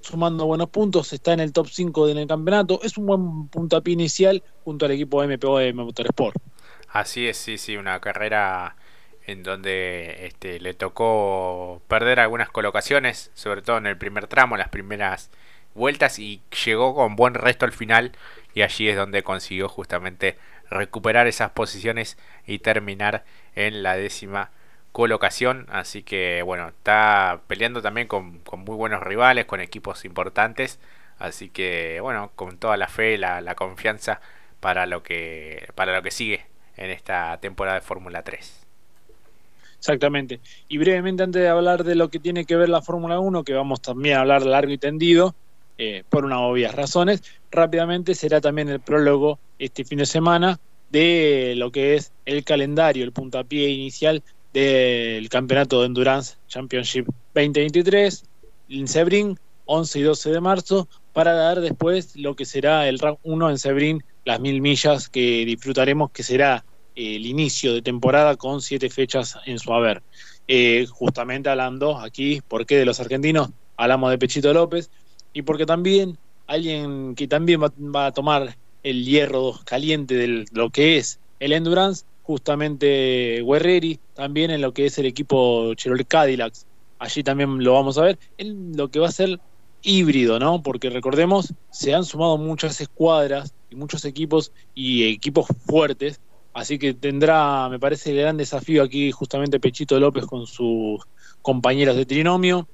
sumando 0.00 0.46
buenos 0.46 0.68
puntos, 0.68 1.12
está 1.12 1.32
en 1.32 1.40
el 1.40 1.52
top 1.52 1.68
5 1.68 2.06
del 2.06 2.26
campeonato, 2.26 2.80
es 2.82 2.96
un 2.98 3.06
buen 3.06 3.48
puntapié 3.48 3.94
inicial 3.94 4.42
junto 4.64 4.86
al 4.86 4.92
equipo 4.92 5.22
MPO 5.24 5.58
de 5.58 5.72
Motorsport. 5.72 6.36
Así 6.88 7.26
es, 7.26 7.38
sí, 7.38 7.56
sí, 7.56 7.76
una 7.76 8.00
carrera 8.00 8.76
en 9.26 9.42
donde 9.42 10.26
este, 10.26 10.60
le 10.60 10.74
tocó 10.74 11.80
perder 11.88 12.20
algunas 12.20 12.50
colocaciones, 12.50 13.30
sobre 13.34 13.62
todo 13.62 13.78
en 13.78 13.86
el 13.86 13.96
primer 13.96 14.26
tramo, 14.26 14.56
las 14.56 14.68
primeras 14.68 15.30
vueltas 15.74 16.18
y 16.18 16.42
llegó 16.64 16.94
con 16.94 17.16
buen 17.16 17.34
resto 17.34 17.64
al 17.64 17.72
final 17.72 18.12
y 18.54 18.62
allí 18.62 18.88
es 18.88 18.96
donde 18.96 19.22
consiguió 19.22 19.68
justamente 19.68 20.36
recuperar 20.70 21.26
esas 21.26 21.50
posiciones 21.50 22.18
y 22.46 22.58
terminar 22.58 23.24
en 23.54 23.82
la 23.82 23.96
décima 23.96 24.50
colocación. 24.92 25.66
Así 25.70 26.02
que 26.02 26.42
bueno 26.42 26.68
está 26.68 27.40
peleando 27.46 27.82
también 27.82 28.08
con, 28.08 28.38
con 28.40 28.60
muy 28.60 28.76
buenos 28.76 29.02
rivales 29.02 29.46
con 29.46 29.60
equipos 29.60 30.04
importantes. 30.04 30.78
Así 31.18 31.50
que 31.50 32.00
bueno 32.00 32.32
con 32.34 32.58
toda 32.58 32.76
la 32.76 32.88
fe 32.88 33.18
la, 33.18 33.40
la 33.40 33.54
confianza 33.54 34.20
para 34.60 34.86
lo 34.86 35.02
que 35.02 35.68
para 35.74 35.94
lo 35.94 36.02
que 36.02 36.10
sigue 36.10 36.46
en 36.76 36.90
esta 36.90 37.38
temporada 37.40 37.76
de 37.76 37.82
Fórmula 37.82 38.22
3 38.22 38.62
Exactamente. 39.82 40.38
Y 40.68 40.78
brevemente, 40.78 41.24
antes 41.24 41.42
de 41.42 41.48
hablar 41.48 41.82
de 41.82 41.96
lo 41.96 42.08
que 42.08 42.20
tiene 42.20 42.44
que 42.44 42.54
ver 42.54 42.68
la 42.68 42.82
Fórmula 42.82 43.18
1, 43.18 43.42
que 43.42 43.52
vamos 43.52 43.80
también 43.82 44.16
a 44.16 44.20
hablar 44.20 44.46
largo 44.46 44.70
y 44.70 44.78
tendido, 44.78 45.34
eh, 45.78 46.04
por 46.08 46.24
unas 46.24 46.38
obvias 46.40 46.74
razones. 46.74 47.22
Rápidamente 47.50 48.14
será 48.14 48.40
también 48.40 48.68
el 48.68 48.80
prólogo 48.80 49.38
este 49.58 49.84
fin 49.84 49.98
de 49.98 50.06
semana 50.06 50.58
de 50.90 51.54
lo 51.56 51.72
que 51.72 51.94
es 51.94 52.12
el 52.26 52.44
calendario, 52.44 53.04
el 53.04 53.12
puntapié 53.12 53.70
inicial 53.70 54.22
del 54.52 55.28
Campeonato 55.28 55.80
de 55.80 55.86
Endurance 55.86 56.36
Championship 56.48 57.06
2023 57.34 58.24
en 58.68 58.88
Sebring, 58.88 59.38
11 59.64 59.98
y 59.98 60.02
12 60.02 60.30
de 60.30 60.40
marzo, 60.40 60.88
para 61.12 61.32
dar 61.32 61.60
después 61.60 62.16
lo 62.16 62.36
que 62.36 62.44
será 62.44 62.88
el 62.88 62.98
Round 62.98 63.18
1 63.22 63.50
en 63.50 63.58
Sebring, 63.58 64.04
las 64.24 64.40
mil 64.40 64.60
millas 64.60 65.08
que 65.08 65.44
disfrutaremos, 65.44 66.10
que 66.10 66.22
será 66.22 66.64
el 66.94 67.24
inicio 67.26 67.72
de 67.72 67.82
temporada 67.82 68.36
con 68.36 68.60
siete 68.60 68.90
fechas 68.90 69.38
en 69.46 69.58
su 69.58 69.72
haber. 69.72 70.02
Eh, 70.48 70.86
justamente 70.90 71.48
hablando 71.48 71.98
aquí, 71.98 72.42
¿por 72.46 72.66
qué 72.66 72.76
de 72.76 72.84
los 72.84 73.00
argentinos? 73.00 73.50
Hablamos 73.76 74.10
de 74.10 74.18
Pechito 74.18 74.52
López, 74.52 74.90
y 75.32 75.42
porque 75.42 75.66
también 75.66 76.18
alguien 76.46 77.14
que 77.14 77.28
también 77.28 77.60
va, 77.62 78.06
a 78.06 78.12
tomar 78.12 78.56
el 78.82 79.04
hierro 79.04 79.58
caliente 79.64 80.14
de 80.14 80.44
lo 80.52 80.70
que 80.70 80.98
es 80.98 81.18
el 81.40 81.52
Endurance, 81.52 82.04
justamente 82.22 83.42
Guerreri, 83.42 83.98
también 84.14 84.50
en 84.50 84.60
lo 84.60 84.72
que 84.72 84.86
es 84.86 84.98
el 84.98 85.06
equipo 85.06 85.74
Chevrolet 85.74 86.06
Cadillacs. 86.06 86.66
Allí 86.98 87.22
también 87.22 87.62
lo 87.64 87.74
vamos 87.74 87.98
a 87.98 88.02
ver, 88.02 88.18
en 88.38 88.76
lo 88.76 88.88
que 88.88 89.00
va 89.00 89.08
a 89.08 89.12
ser 89.12 89.40
híbrido, 89.82 90.38
¿no? 90.38 90.62
Porque 90.62 90.90
recordemos, 90.90 91.52
se 91.70 91.94
han 91.94 92.04
sumado 92.04 92.38
muchas 92.38 92.80
escuadras 92.80 93.52
y 93.70 93.74
muchos 93.74 94.04
equipos 94.04 94.52
y 94.74 95.12
equipos 95.12 95.46
fuertes, 95.66 96.20
así 96.52 96.78
que 96.78 96.94
tendrá, 96.94 97.68
me 97.68 97.80
parece, 97.80 98.10
el 98.10 98.18
gran 98.18 98.36
desafío 98.36 98.84
aquí 98.84 99.10
justamente 99.10 99.58
Pechito 99.58 99.98
López 99.98 100.26
con 100.26 100.46
sus 100.46 101.02
compañeros 101.40 101.96
de 101.96 102.06
trinomio 102.06 102.68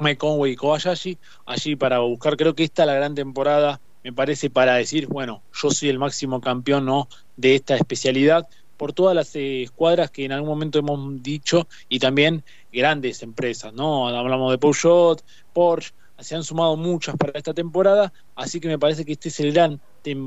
Mike 0.00 0.18
Conway 0.18 0.52
y 0.52 0.56
Kobayashi, 0.56 1.18
allí 1.46 1.76
para 1.76 1.98
buscar, 2.00 2.36
creo 2.36 2.54
que 2.54 2.64
esta 2.64 2.82
es 2.82 2.86
la 2.86 2.94
gran 2.94 3.14
temporada, 3.14 3.80
me 4.02 4.12
parece, 4.12 4.50
para 4.50 4.74
decir, 4.74 5.06
bueno, 5.06 5.42
yo 5.52 5.70
soy 5.70 5.90
el 5.90 5.98
máximo 5.98 6.40
campeón 6.40 6.86
¿no? 6.86 7.08
de 7.36 7.54
esta 7.54 7.76
especialidad, 7.76 8.48
por 8.76 8.94
todas 8.94 9.14
las 9.14 9.36
eh, 9.36 9.62
escuadras 9.62 10.10
que 10.10 10.24
en 10.24 10.32
algún 10.32 10.48
momento 10.48 10.78
hemos 10.78 11.22
dicho, 11.22 11.68
y 11.88 11.98
también 11.98 12.42
grandes 12.72 13.22
empresas, 13.22 13.74
¿no? 13.74 14.08
Hablamos 14.08 14.50
de 14.52 14.58
Peugeot, 14.58 15.22
Porsche, 15.52 15.92
se 16.18 16.34
han 16.34 16.44
sumado 16.44 16.76
muchas 16.76 17.16
para 17.16 17.32
esta 17.34 17.52
temporada, 17.52 18.12
así 18.34 18.60
que 18.60 18.68
me 18.68 18.78
parece 18.78 19.04
que 19.04 19.12
este 19.12 19.28
es 19.28 19.40
el 19.40 19.52
gran, 19.52 19.80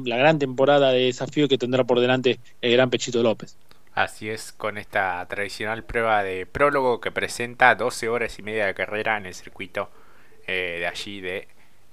la 0.06 0.18
gran 0.18 0.40
temporada 0.40 0.92
de 0.92 1.06
desafío 1.06 1.48
que 1.48 1.58
tendrá 1.58 1.84
por 1.84 2.00
delante 2.00 2.40
el 2.62 2.72
gran 2.74 2.90
Pechito 2.90 3.24
López. 3.24 3.58
Así 3.96 4.28
es, 4.30 4.52
con 4.52 4.80
esta 4.80 5.24
tradicional 5.28 5.84
prueba 5.84 6.24
de 6.24 6.48
prólogo 6.48 7.00
que 7.00 7.12
presenta 7.12 7.76
12 7.76 8.10
horas 8.10 8.40
y 8.40 8.42
media 8.42 8.66
de 8.66 8.74
carrera 8.74 9.18
en 9.18 9.28
el 9.28 9.36
circuito 9.36 9.92
eh, 10.48 10.78
de 10.80 10.88
allí 10.88 11.22
de 11.22 11.48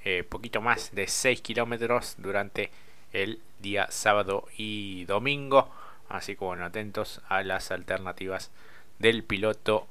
eh, 0.04 0.24
poquito 0.24 0.62
más 0.62 0.94
de 0.94 1.06
6 1.06 1.42
kilómetros 1.42 2.14
durante 2.16 2.70
el 3.12 3.40
día 3.58 3.86
sábado 3.90 4.46
y 4.56 5.04
domingo. 5.04 5.70
Así 6.08 6.36
que 6.36 6.44
bueno, 6.44 6.64
atentos 6.64 7.20
a 7.28 7.42
las 7.42 7.70
alternativas 7.70 8.50
del 8.98 9.22
piloto 9.22 9.86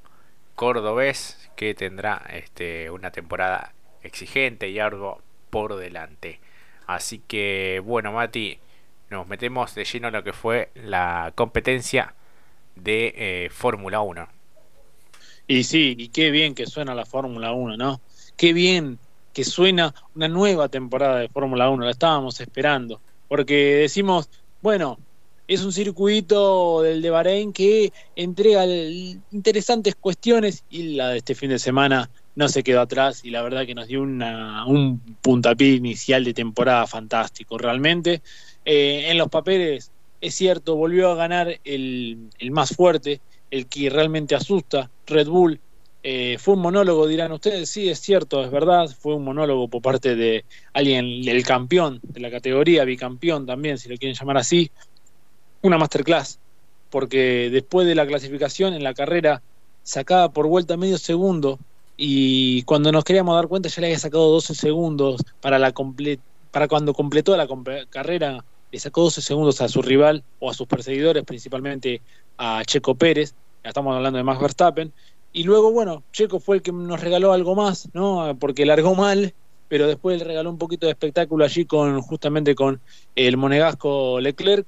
cordobés 0.56 1.48
que 1.54 1.74
tendrá 1.74 2.26
este, 2.32 2.90
una 2.90 3.12
temporada 3.12 3.72
exigente 4.02 4.68
y 4.68 4.80
ardua 4.80 5.18
por 5.50 5.76
delante. 5.76 6.40
Así 6.88 7.20
que 7.20 7.80
bueno, 7.84 8.10
Mati, 8.10 8.58
nos 9.10 9.26
metemos 9.26 9.74
de 9.74 9.84
lleno 9.84 10.08
en 10.08 10.14
lo 10.14 10.24
que 10.24 10.32
fue 10.32 10.70
la 10.74 11.32
competencia 11.34 12.14
de 12.76 13.12
eh, 13.16 13.50
Fórmula 13.50 14.00
1. 14.00 14.28
Y 15.48 15.64
sí, 15.64 15.96
y 15.98 16.08
qué 16.08 16.30
bien 16.30 16.54
que 16.54 16.66
suena 16.66 16.94
la 16.94 17.04
Fórmula 17.04 17.52
1, 17.52 17.76
¿no? 17.76 18.00
Qué 18.36 18.52
bien 18.52 18.98
que 19.32 19.44
suena 19.44 19.94
una 20.14 20.28
nueva 20.28 20.68
temporada 20.68 21.18
de 21.18 21.28
Fórmula 21.28 21.68
1, 21.70 21.84
la 21.84 21.90
estábamos 21.90 22.40
esperando, 22.40 23.00
porque 23.28 23.76
decimos, 23.76 24.30
bueno, 24.62 24.98
es 25.48 25.64
un 25.64 25.72
circuito 25.72 26.82
del 26.82 27.02
de 27.02 27.10
Bahrein 27.10 27.52
que 27.52 27.92
entrega 28.14 28.64
interesantes 29.32 29.96
cuestiones 29.96 30.62
y 30.70 30.94
la 30.94 31.08
de 31.08 31.18
este 31.18 31.34
fin 31.34 31.50
de 31.50 31.58
semana 31.58 32.08
no 32.36 32.48
se 32.48 32.62
quedó 32.62 32.80
atrás 32.80 33.24
y 33.24 33.30
la 33.30 33.42
verdad 33.42 33.66
que 33.66 33.74
nos 33.74 33.88
dio 33.88 34.02
una, 34.02 34.64
un 34.66 35.00
puntapié 35.20 35.74
inicial 35.74 36.22
de 36.24 36.34
temporada 36.34 36.86
fantástico, 36.86 37.58
realmente. 37.58 38.22
Eh, 38.64 39.10
en 39.10 39.18
los 39.18 39.28
papeles, 39.28 39.90
es 40.20 40.34
cierto, 40.34 40.76
volvió 40.76 41.10
a 41.10 41.14
ganar 41.14 41.60
el, 41.64 42.30
más 42.50 42.74
fuerte, 42.76 43.20
el 43.50 43.66
que 43.66 43.90
realmente 43.90 44.34
asusta, 44.34 44.90
Red 45.06 45.28
Bull. 45.28 45.60
Eh, 46.02 46.36
fue 46.38 46.54
un 46.54 46.60
monólogo, 46.60 47.06
dirán 47.06 47.32
ustedes, 47.32 47.68
sí, 47.68 47.88
es 47.88 48.00
cierto, 48.00 48.42
es 48.42 48.50
verdad, 48.50 48.88
fue 49.00 49.14
un 49.14 49.24
monólogo 49.24 49.68
por 49.68 49.82
parte 49.82 50.16
de 50.16 50.44
alguien, 50.72 51.28
el 51.28 51.44
campeón 51.44 52.00
de 52.02 52.20
la 52.20 52.30
categoría, 52.30 52.84
bicampeón 52.84 53.44
también, 53.44 53.76
si 53.76 53.88
lo 53.88 53.96
quieren 53.96 54.16
llamar 54.16 54.38
así, 54.38 54.70
una 55.62 55.76
masterclass, 55.76 56.38
porque 56.88 57.50
después 57.50 57.86
de 57.86 57.94
la 57.94 58.06
clasificación 58.06 58.72
en 58.72 58.82
la 58.82 58.94
carrera 58.94 59.42
sacaba 59.82 60.32
por 60.32 60.46
vuelta 60.46 60.76
medio 60.76 60.96
segundo 60.96 61.58
y 61.96 62.62
cuando 62.62 62.92
nos 62.92 63.04
queríamos 63.04 63.34
dar 63.34 63.48
cuenta 63.48 63.68
ya 63.68 63.80
le 63.80 63.88
había 63.88 63.98
sacado 63.98 64.30
12 64.30 64.54
segundos 64.54 65.22
para 65.40 65.58
la 65.58 65.74
para 66.50 66.66
cuando 66.66 66.94
completó 66.94 67.36
la 67.36 67.46
carrera 67.90 68.42
le 68.70 68.78
sacó 68.78 69.02
12 69.02 69.22
segundos 69.22 69.60
a 69.60 69.68
su 69.68 69.82
rival 69.82 70.24
o 70.38 70.50
a 70.50 70.54
sus 70.54 70.66
perseguidores, 70.66 71.24
principalmente 71.24 72.02
a 72.38 72.62
Checo 72.64 72.94
Pérez, 72.94 73.34
estamos 73.62 73.94
hablando 73.94 74.16
de 74.16 74.24
Max 74.24 74.40
Verstappen, 74.40 74.92
y 75.32 75.44
luego, 75.44 75.70
bueno, 75.70 76.02
Checo 76.12 76.40
fue 76.40 76.56
el 76.56 76.62
que 76.62 76.72
nos 76.72 77.00
regaló 77.00 77.32
algo 77.32 77.54
más, 77.54 77.88
¿no? 77.92 78.36
Porque 78.38 78.66
largó 78.66 78.94
mal 78.94 79.34
pero 79.70 79.86
después 79.86 80.18
le 80.18 80.24
regaló 80.24 80.50
un 80.50 80.58
poquito 80.58 80.86
de 80.86 80.92
espectáculo 80.92 81.44
allí 81.44 81.64
con 81.64 82.00
justamente 82.00 82.56
con 82.56 82.80
el 83.14 83.36
monegasco 83.36 84.18
Leclerc. 84.20 84.66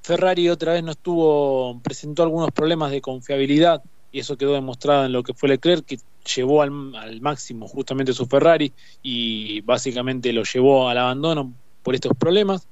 Ferrari 0.00 0.48
otra 0.48 0.72
vez 0.72 0.82
no 0.82 0.92
estuvo, 0.92 1.78
presentó 1.82 2.22
algunos 2.22 2.50
problemas 2.50 2.90
de 2.90 3.02
confiabilidad 3.02 3.82
y 4.10 4.20
eso 4.20 4.38
quedó 4.38 4.54
demostrado 4.54 5.04
en 5.04 5.12
lo 5.12 5.22
que 5.22 5.34
fue 5.34 5.50
Leclerc, 5.50 5.84
que 5.84 5.98
llevó 6.34 6.62
al, 6.62 6.96
al 6.96 7.20
máximo 7.20 7.68
justamente 7.68 8.14
su 8.14 8.24
Ferrari 8.24 8.72
y 9.02 9.60
básicamente 9.60 10.32
lo 10.32 10.42
llevó 10.44 10.88
al 10.88 10.96
abandono 10.96 11.52
por 11.82 11.94
estos 11.94 12.16
problemas. 12.16 12.66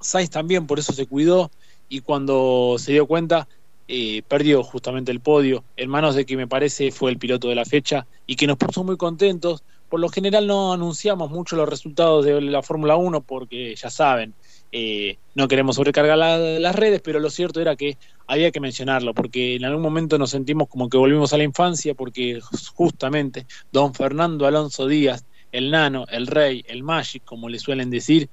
Sainz 0.00 0.30
también 0.30 0.66
por 0.66 0.78
eso 0.78 0.92
se 0.92 1.06
cuidó 1.06 1.50
y 1.88 2.00
cuando 2.00 2.76
se 2.78 2.92
dio 2.92 3.06
cuenta 3.06 3.48
eh, 3.92 4.22
perdió 4.28 4.62
justamente 4.62 5.10
el 5.10 5.18
podio 5.18 5.64
en 5.76 5.90
manos 5.90 6.14
de 6.14 6.24
que 6.24 6.36
me 6.36 6.46
parece 6.46 6.92
fue 6.92 7.10
el 7.10 7.18
piloto 7.18 7.48
de 7.48 7.56
la 7.56 7.64
fecha 7.64 8.06
y 8.24 8.36
que 8.36 8.46
nos 8.46 8.56
puso 8.56 8.84
muy 8.84 8.96
contentos. 8.96 9.64
Por 9.88 9.98
lo 9.98 10.08
general 10.08 10.46
no 10.46 10.72
anunciamos 10.72 11.30
mucho 11.32 11.56
los 11.56 11.68
resultados 11.68 12.24
de 12.24 12.40
la 12.40 12.62
Fórmula 12.62 12.94
1 12.94 13.22
porque 13.22 13.74
ya 13.74 13.90
saben, 13.90 14.34
eh, 14.70 15.16
no 15.34 15.48
queremos 15.48 15.74
sobrecargar 15.74 16.16
la, 16.16 16.38
las 16.38 16.76
redes, 16.76 17.00
pero 17.02 17.18
lo 17.18 17.30
cierto 17.30 17.60
era 17.60 17.74
que 17.74 17.98
había 18.28 18.52
que 18.52 18.60
mencionarlo 18.60 19.12
porque 19.12 19.56
en 19.56 19.64
algún 19.64 19.82
momento 19.82 20.16
nos 20.16 20.30
sentimos 20.30 20.68
como 20.68 20.88
que 20.88 20.96
volvimos 20.96 21.32
a 21.32 21.36
la 21.36 21.42
infancia 21.42 21.94
porque 21.94 22.38
justamente 22.76 23.46
don 23.72 23.92
Fernando 23.92 24.46
Alonso 24.46 24.86
Díaz, 24.86 25.24
el 25.50 25.72
nano, 25.72 26.04
el 26.08 26.28
rey, 26.28 26.62
el 26.68 26.84
magic, 26.84 27.24
como 27.24 27.48
le 27.48 27.58
suelen 27.58 27.90
decir, 27.90 28.30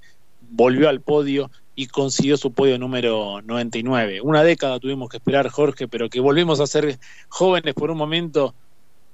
volvió 0.50 0.90
al 0.90 1.02
podio 1.02 1.52
y 1.76 1.88
consiguió 1.88 2.38
su 2.38 2.52
podio 2.52 2.80
número 2.80 3.42
99. 3.44 4.22
Una 4.22 4.44
década 4.44 4.80
tuvimos 4.80 5.10
que 5.10 5.18
esperar, 5.18 5.50
Jorge, 5.50 5.88
pero 5.88 6.10
que 6.10 6.20
volvimos 6.20 6.60
a 6.60 6.68
ser 6.68 6.98
jóvenes 7.30 7.74
por 7.76 7.92
un 7.92 7.98
momento, 7.98 8.56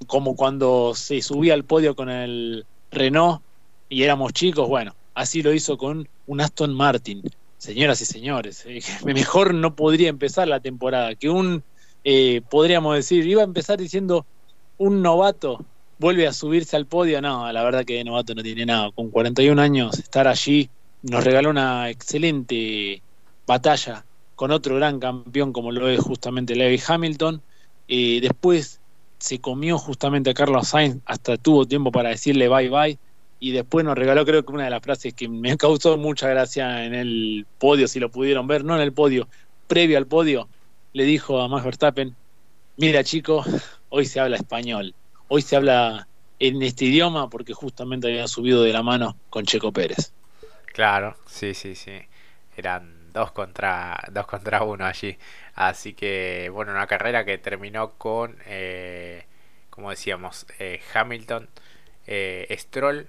como 0.07 0.35
cuando 0.35 0.93
se 0.95 1.21
subía 1.21 1.53
al 1.53 1.65
podio 1.65 1.95
con 1.95 2.09
el 2.09 2.65
Renault 2.91 3.41
y 3.89 4.03
éramos 4.03 4.33
chicos. 4.33 4.67
Bueno, 4.67 4.95
así 5.13 5.43
lo 5.43 5.53
hizo 5.53 5.77
con 5.77 6.07
un 6.27 6.41
Aston 6.41 6.73
Martin. 6.73 7.21
Señoras 7.57 8.01
y 8.01 8.05
señores, 8.05 8.63
eh, 8.65 8.81
mejor 9.05 9.53
no 9.53 9.75
podría 9.75 10.09
empezar 10.09 10.47
la 10.47 10.59
temporada. 10.59 11.15
Que 11.15 11.29
un, 11.29 11.63
eh, 12.03 12.41
podríamos 12.49 12.95
decir, 12.95 13.27
iba 13.27 13.41
a 13.41 13.45
empezar 13.45 13.77
diciendo 13.77 14.25
un 14.77 15.01
novato 15.01 15.65
vuelve 15.99 16.27
a 16.27 16.33
subirse 16.33 16.75
al 16.75 16.85
podio. 16.85 17.21
No, 17.21 17.51
la 17.51 17.63
verdad 17.63 17.85
que 17.85 17.95
de 17.95 18.03
novato 18.03 18.35
no 18.35 18.43
tiene 18.43 18.65
nada. 18.65 18.91
Con 18.91 19.09
41 19.09 19.61
años, 19.61 19.97
estar 19.97 20.27
allí 20.27 20.69
nos 21.03 21.23
regaló 21.23 21.49
una 21.49 21.89
excelente 21.89 23.01
batalla 23.45 24.05
con 24.35 24.51
otro 24.51 24.75
gran 24.77 24.99
campeón 24.99 25.53
como 25.53 25.71
lo 25.71 25.87
es 25.89 25.99
justamente 25.99 26.55
Lewis 26.55 26.89
Hamilton. 26.89 27.41
Eh, 27.87 28.19
después 28.21 28.79
se 29.19 29.39
comió 29.39 29.77
justamente 29.77 30.29
a 30.29 30.33
Carlos 30.33 30.69
Sainz, 30.69 31.01
hasta 31.05 31.37
tuvo 31.37 31.65
tiempo 31.65 31.91
para 31.91 32.09
decirle 32.09 32.47
bye 32.47 32.69
bye. 32.69 32.97
Y 33.39 33.51
después 33.51 33.83
nos 33.83 33.97
regaló, 33.97 34.25
creo 34.25 34.45
que 34.45 34.53
una 34.53 34.63
de 34.63 34.69
las 34.69 34.81
frases 34.81 35.13
que 35.13 35.27
me 35.27 35.57
causó 35.57 35.97
mucha 35.97 36.29
gracia 36.29 36.85
en 36.85 36.93
el 36.93 37.45
podio, 37.57 37.87
si 37.87 37.99
lo 37.99 38.09
pudieron 38.09 38.47
ver, 38.47 38.63
no 38.63 38.75
en 38.75 38.81
el 38.81 38.93
podio, 38.93 39.27
previo 39.67 39.97
al 39.97 40.07
podio, 40.07 40.47
le 40.93 41.03
dijo 41.03 41.41
a 41.41 41.49
Max 41.49 41.65
Verstappen: 41.65 42.15
Mira, 42.77 43.03
chico, 43.03 43.43
hoy 43.89 44.05
se 44.05 44.21
habla 44.21 44.37
español, 44.37 44.95
hoy 45.27 45.41
se 45.41 45.57
habla 45.57 46.07
en 46.39 46.61
este 46.63 46.85
idioma 46.85 47.29
porque 47.29 47.53
justamente 47.53 48.07
había 48.07 48.27
subido 48.29 48.63
de 48.63 48.71
la 48.71 48.83
mano 48.83 49.17
con 49.29 49.45
Checo 49.45 49.73
Pérez. 49.73 50.13
Claro, 50.73 51.15
sí, 51.27 51.53
sí, 51.53 51.75
sí. 51.75 52.01
Eran 52.57 53.11
dos 53.13 53.31
contra, 53.31 53.97
dos 54.11 54.25
contra 54.27 54.63
uno 54.63 54.85
allí. 54.85 55.17
Así 55.55 55.93
que, 55.93 56.49
bueno, 56.51 56.71
una 56.71 56.87
carrera 56.87 57.25
que 57.25 57.37
terminó 57.37 57.91
con, 57.97 58.37
eh, 58.45 59.25
como 59.69 59.89
decíamos, 59.91 60.45
eh, 60.59 60.81
Hamilton, 60.93 61.47
eh, 62.07 62.55
Stroll 62.59 63.07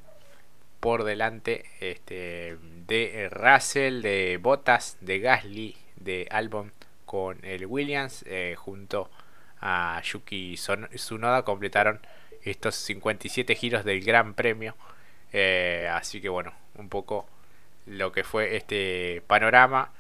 por 0.81 1.05
delante 1.05 1.65
este, 1.81 2.59
de 2.87 3.29
Russell, 3.33 4.03
de 4.03 4.39
Bottas, 4.43 4.99
de 5.01 5.21
Gasly, 5.21 5.77
de 5.97 6.29
Albon 6.31 6.73
con 7.07 7.45
el 7.45 7.67
Williams, 7.67 8.25
eh, 8.29 8.55
junto 8.59 9.11
a 9.61 10.01
Yuki 10.05 10.57
Tsunoda 10.57 11.43
completaron 11.45 12.01
estos 12.45 12.75
57 12.77 13.55
giros 13.57 13.85
del 13.85 14.03
Gran 14.05 14.35
Premio. 14.35 14.77
Eh, 15.33 15.89
así 15.93 16.21
que 16.21 16.29
bueno, 16.29 16.53
un 16.77 16.89
poco 16.89 17.27
lo 17.87 18.13
que 18.13 18.25
fue 18.25 18.57
este 18.57 19.23
panorama. 19.27 19.93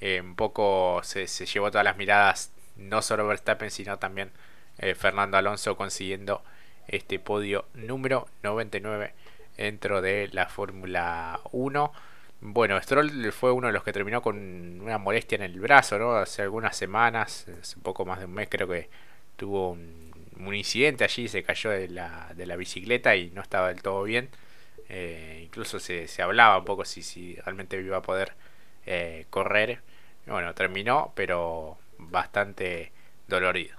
Eh, 0.00 0.20
un 0.20 0.36
poco 0.36 1.00
se, 1.02 1.26
llevó 1.26 1.70
todas 1.70 1.84
las 1.84 1.96
miradas, 1.96 2.52
no 2.76 3.02
solo 3.02 3.26
Verstappen, 3.26 3.70
sino 3.70 3.98
también 3.98 4.30
eh, 4.78 4.94
Fernando 4.94 5.36
Alonso 5.36 5.76
consiguiendo 5.76 6.42
este 6.86 7.18
podio 7.18 7.66
número 7.74 8.28
99 8.42 9.14
dentro 9.56 10.00
de 10.00 10.28
la 10.32 10.48
Fórmula 10.48 11.40
1. 11.52 11.92
Bueno, 12.40 12.80
Stroll 12.80 13.32
fue 13.32 13.50
uno 13.52 13.66
de 13.66 13.72
los 13.72 13.82
que 13.82 13.92
terminó 13.92 14.22
con 14.22 14.80
una 14.80 14.98
molestia 14.98 15.36
en 15.36 15.42
el 15.42 15.58
brazo, 15.60 15.98
¿no? 15.98 16.14
Hace 16.14 16.42
algunas 16.42 16.76
semanas, 16.76 17.46
hace 17.60 17.76
un 17.76 17.82
poco 17.82 18.04
más 18.04 18.20
de 18.20 18.26
un 18.26 18.32
mes 18.32 18.48
creo 18.48 18.68
que 18.68 18.88
tuvo 19.36 19.70
un, 19.72 20.12
un 20.38 20.54
incidente 20.54 21.04
allí, 21.04 21.28
se 21.28 21.42
cayó 21.42 21.70
de 21.70 21.88
la, 21.88 22.32
de 22.34 22.46
la 22.46 22.56
bicicleta 22.56 23.16
y 23.16 23.30
no 23.30 23.42
estaba 23.42 23.68
del 23.68 23.82
todo 23.82 24.02
bien. 24.04 24.30
Eh, 24.88 25.42
incluso 25.44 25.78
se, 25.78 26.08
se, 26.08 26.22
hablaba 26.22 26.58
un 26.58 26.64
poco 26.64 26.84
si, 26.84 27.02
si 27.02 27.34
realmente 27.36 27.78
iba 27.80 27.98
a 27.98 28.02
poder 28.02 28.32
eh, 28.86 29.26
correr. 29.30 29.80
Bueno, 30.26 30.54
terminó, 30.54 31.12
pero 31.14 31.78
bastante 31.98 32.92
dolorido. 33.26 33.76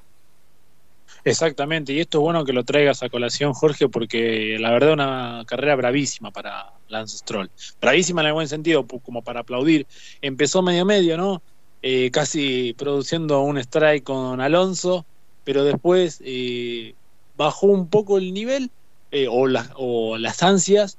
Exactamente, 1.24 1.92
y 1.92 2.00
esto 2.00 2.20
es 2.20 2.22
bueno 2.22 2.46
que 2.46 2.54
lo 2.54 2.64
traigas 2.64 3.04
a 3.04 3.10
colación, 3.10 3.54
Jorge, 3.54 3.90
porque 3.90 4.58
la 4.60 4.72
verdad 4.72 4.94
una 4.94 5.44
carrera 5.48 5.76
bravísima 5.76 6.32
para 6.32 6.72
Lance 6.88 7.18
Stroll. 7.18 7.50
Bravísima 7.82 8.22
en 8.22 8.28
el 8.28 8.34
buen 8.34 8.48
sentido, 8.48 8.86
como 8.86 9.22
para 9.24 9.42
aplaudir. 9.42 9.86
Empezó 10.22 10.62
medio 10.62 10.86
medio, 10.86 11.18
¿no? 11.18 11.42
Eh, 11.82 12.12
casi 12.12 12.74
produciendo 12.78 13.42
un 13.42 13.58
strike 13.58 14.04
con 14.04 14.42
Alonso, 14.42 15.06
pero 15.44 15.64
después 15.64 16.22
eh, 16.24 16.94
bajó 17.38 17.68
un 17.68 17.90
poco 17.90 18.18
el 18.18 18.34
nivel 18.34 18.70
eh, 19.12 19.28
o, 19.28 19.48
o, 19.76 20.18
las 20.18 20.44
ansias, 20.44 20.98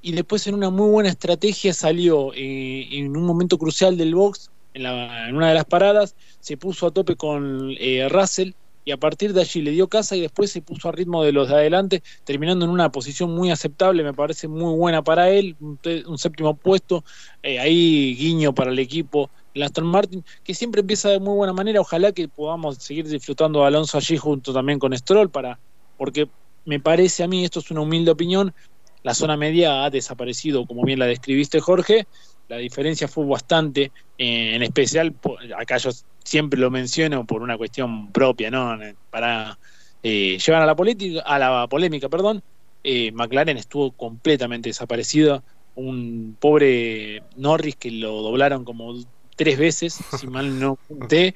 y 0.00 0.12
después 0.12 0.46
en 0.46 0.54
una 0.54 0.70
muy 0.70 0.90
buena 0.90 1.08
estrategia 1.08 1.72
salió 1.72 2.32
eh, 2.34 2.88
en 2.92 3.16
un 3.16 3.24
momento 3.24 3.58
crucial 3.58 3.96
del 3.96 4.14
box, 4.14 4.50
en, 4.74 4.82
la, 4.82 5.28
en, 5.28 5.36
una 5.36 5.48
de 5.48 5.54
las 5.54 5.64
paradas, 5.64 6.16
se 6.40 6.56
puso 6.56 6.86
a 6.86 6.90
tope 6.90 7.16
con 7.16 7.70
eh, 7.78 8.08
Russell 8.08 8.52
y 8.84 8.90
a 8.90 8.96
partir 8.96 9.32
de 9.32 9.42
allí 9.42 9.62
le 9.62 9.70
dio 9.70 9.88
casa 9.88 10.16
y 10.16 10.20
después 10.20 10.50
se 10.50 10.60
puso 10.60 10.88
a 10.88 10.92
ritmo 10.92 11.22
de 11.22 11.32
los 11.32 11.48
de 11.48 11.54
adelante, 11.54 12.02
terminando 12.24 12.64
en 12.64 12.70
una 12.72 12.90
posición 12.90 13.32
muy 13.32 13.50
aceptable, 13.50 14.02
me 14.02 14.12
parece 14.12 14.48
muy 14.48 14.74
buena 14.74 15.02
para 15.02 15.30
él, 15.30 15.56
un, 15.60 15.78
un 16.06 16.18
séptimo 16.18 16.54
puesto, 16.54 17.04
eh, 17.42 17.60
ahí 17.60 18.16
guiño 18.16 18.52
para 18.54 18.72
el 18.72 18.78
equipo, 18.78 19.30
el 19.54 19.62
Aston 19.62 19.86
Martin, 19.86 20.24
que 20.42 20.54
siempre 20.54 20.80
empieza 20.80 21.10
de 21.10 21.20
muy 21.20 21.34
buena 21.34 21.52
manera, 21.52 21.80
ojalá 21.80 22.10
que 22.12 22.26
podamos 22.26 22.76
seguir 22.78 23.06
disfrutando 23.06 23.62
a 23.62 23.68
Alonso 23.68 23.98
allí 23.98 24.16
junto 24.16 24.52
también 24.52 24.78
con 24.78 24.96
Stroll, 24.96 25.30
para, 25.30 25.60
porque 25.96 26.28
me 26.64 26.80
parece 26.80 27.22
a 27.22 27.28
mí, 27.28 27.44
esto 27.44 27.60
es 27.60 27.70
una 27.70 27.80
humilde 27.80 28.10
opinión, 28.10 28.54
la 29.02 29.14
zona 29.14 29.36
media 29.36 29.84
ha 29.84 29.90
desaparecido, 29.90 30.66
como 30.66 30.84
bien 30.84 30.98
la 30.98 31.06
describiste 31.06 31.60
Jorge, 31.60 32.06
la 32.48 32.58
diferencia 32.58 33.08
fue 33.08 33.24
bastante, 33.26 33.92
eh, 34.18 34.54
en 34.54 34.62
especial, 34.62 35.14
acá 35.56 35.78
yo 35.78 35.90
siempre 36.24 36.60
lo 36.60 36.70
menciono 36.70 37.26
por 37.26 37.42
una 37.42 37.56
cuestión 37.56 38.12
propia, 38.12 38.50
¿no? 38.50 38.78
Para 39.10 39.58
eh, 40.02 40.38
llevar 40.38 40.62
a 40.62 40.66
la, 40.66 40.76
política, 40.76 41.20
a 41.20 41.38
la 41.38 41.66
polémica, 41.66 42.08
perdón, 42.08 42.42
eh, 42.84 43.12
McLaren 43.12 43.56
estuvo 43.56 43.92
completamente 43.92 44.68
desaparecido, 44.68 45.42
un 45.74 46.36
pobre 46.38 47.22
Norris 47.36 47.76
que 47.76 47.90
lo 47.90 48.22
doblaron 48.22 48.64
como 48.64 48.94
tres 49.42 49.58
veces, 49.58 49.98
si 50.20 50.26
mal 50.28 50.60
no 50.60 50.78
conté, 50.88 51.34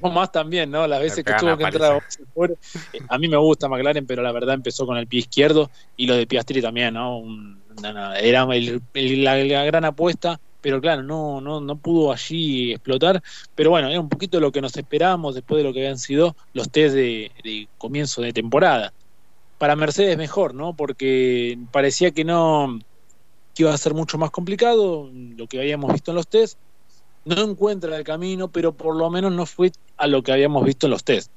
o 0.00 0.10
más 0.10 0.30
también, 0.30 0.70
¿no? 0.70 0.86
Las 0.86 1.00
veces 1.00 1.24
que 1.24 1.32
tuvo 1.34 1.56
que 1.56 1.64
entrar 1.64 1.92
a, 1.92 3.14
a 3.14 3.18
mí 3.18 3.26
me 3.26 3.36
gusta 3.36 3.68
McLaren, 3.68 4.06
pero 4.06 4.22
la 4.22 4.30
verdad 4.30 4.54
empezó 4.54 4.86
con 4.86 4.96
el 4.96 5.08
pie 5.08 5.20
izquierdo 5.20 5.68
y 5.96 6.06
lo 6.06 6.14
de 6.14 6.28
Piastri 6.28 6.62
también, 6.62 6.94
¿no? 6.94 7.18
Un, 7.18 7.60
no, 7.82 8.14
era 8.14 8.42
el, 8.54 8.80
el, 8.94 9.24
la, 9.24 9.36
la, 9.38 9.64
gran 9.64 9.84
apuesta, 9.84 10.38
pero 10.60 10.80
claro, 10.80 11.02
no, 11.02 11.40
no, 11.40 11.60
no 11.60 11.76
pudo 11.76 12.12
allí 12.12 12.74
explotar, 12.74 13.20
pero 13.56 13.70
bueno, 13.70 13.88
era 13.88 13.98
un 13.98 14.08
poquito 14.08 14.38
lo 14.38 14.52
que 14.52 14.60
nos 14.60 14.76
esperábamos 14.76 15.34
después 15.34 15.58
de 15.58 15.64
lo 15.64 15.72
que 15.72 15.80
habían 15.80 15.98
sido 15.98 16.36
los 16.52 16.70
test 16.70 16.94
de, 16.94 17.32
de 17.42 17.66
comienzo 17.76 18.22
de 18.22 18.32
temporada. 18.32 18.92
Para 19.58 19.74
Mercedes 19.74 20.16
mejor, 20.16 20.54
¿no? 20.54 20.74
Porque 20.74 21.58
parecía 21.72 22.12
que 22.12 22.22
no 22.22 22.78
que 23.52 23.64
iba 23.64 23.74
a 23.74 23.78
ser 23.78 23.92
mucho 23.92 24.16
más 24.18 24.30
complicado, 24.30 25.10
lo 25.12 25.48
que 25.48 25.58
habíamos 25.58 25.92
visto 25.92 26.12
en 26.12 26.14
los 26.14 26.28
test, 26.28 26.56
no 27.24 27.42
encuentra 27.42 27.96
el 27.96 28.04
camino, 28.04 28.48
pero 28.48 28.72
por 28.72 28.96
lo 28.96 29.10
menos 29.10 29.32
no 29.32 29.46
fue 29.46 29.72
a 29.96 30.06
lo 30.06 30.22
que 30.22 30.32
habíamos 30.32 30.64
visto 30.64 30.86
en 30.86 30.90
los 30.90 31.04
test. 31.04 31.30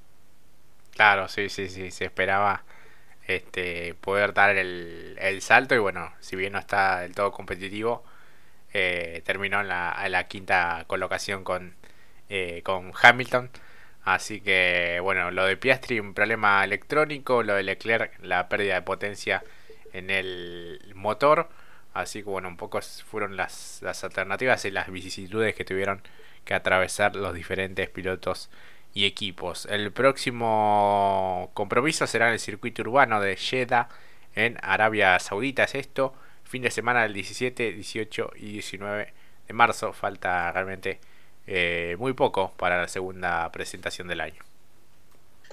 Claro, 0.92 1.28
sí, 1.28 1.50
sí, 1.50 1.70
sí, 1.70 1.92
se 1.92 2.06
esperaba 2.06 2.64
este 3.28 3.94
poder 3.96 4.34
dar 4.34 4.56
el, 4.58 5.16
el 5.20 5.42
salto 5.42 5.76
y 5.76 5.80
bueno, 5.80 6.12
si 6.20 6.36
bien 6.36 6.54
no 6.54 6.60
está 6.60 7.00
del 7.00 7.16
todo 7.16 7.32
competitivo, 7.32 8.04
eh, 8.74 9.22
terminó 9.26 9.62
en 9.62 9.68
la, 9.68 9.98
en 10.06 10.12
la, 10.14 10.28
quinta 10.28 10.86
colocación 10.88 11.44
con, 11.44 11.76
eh, 12.30 12.62
con 12.64 12.92
Hamilton. 13.02 13.50
Así 14.04 14.42
que 14.42 15.00
bueno, 15.02 15.32
lo 15.32 15.46
de 15.46 15.58
Piastri 15.58 16.00
un 16.00 16.14
problema 16.14 16.64
electrónico, 16.64 17.44
lo 17.44 17.56
de 17.56 17.64
Leclerc 17.64 18.20
la 18.24 18.50
pérdida 18.50 18.76
de 18.76 18.82
potencia 18.82 19.44
en 19.94 20.10
el 20.10 20.80
motor. 20.96 21.50
Así 21.94 22.24
que 22.24 22.30
bueno, 22.30 22.48
un 22.48 22.58
poco 22.58 22.80
fueron 22.82 23.36
las, 23.36 23.80
las 23.82 24.04
alternativas 24.04 24.64
y 24.66 24.72
las 24.72 24.90
vicisitudes 24.90 25.56
que 25.56 25.66
tuvieron 25.66 26.02
que 26.46 26.54
atravesar 26.54 27.16
los 27.16 27.34
diferentes 27.34 27.90
pilotos 27.90 28.50
y 28.94 29.06
equipos. 29.06 29.66
El 29.68 29.92
próximo 29.92 31.52
compromiso 31.54 32.08
será 32.08 32.28
en 32.28 32.34
el 32.34 32.40
circuito 32.40 32.82
urbano 32.82 33.22
de 33.22 33.36
Jeddah 33.36 33.90
en 34.36 34.58
Arabia 34.62 35.20
Saudita. 35.20 35.64
Es 35.64 35.76
esto, 35.76 36.14
fin 36.44 36.62
de 36.64 36.72
semana 36.72 37.04
del 37.04 37.14
17, 37.14 37.74
18 37.74 38.32
y 38.38 38.54
19 38.54 39.14
de 39.48 39.54
marzo. 39.54 39.94
Falta 39.94 40.52
realmente 40.52 41.00
eh, 41.48 41.96
muy 42.00 42.14
poco 42.14 42.54
para 42.58 42.82
la 42.82 42.88
segunda 42.88 43.52
presentación 43.52 44.08
del 44.08 44.22
año. 44.22 44.51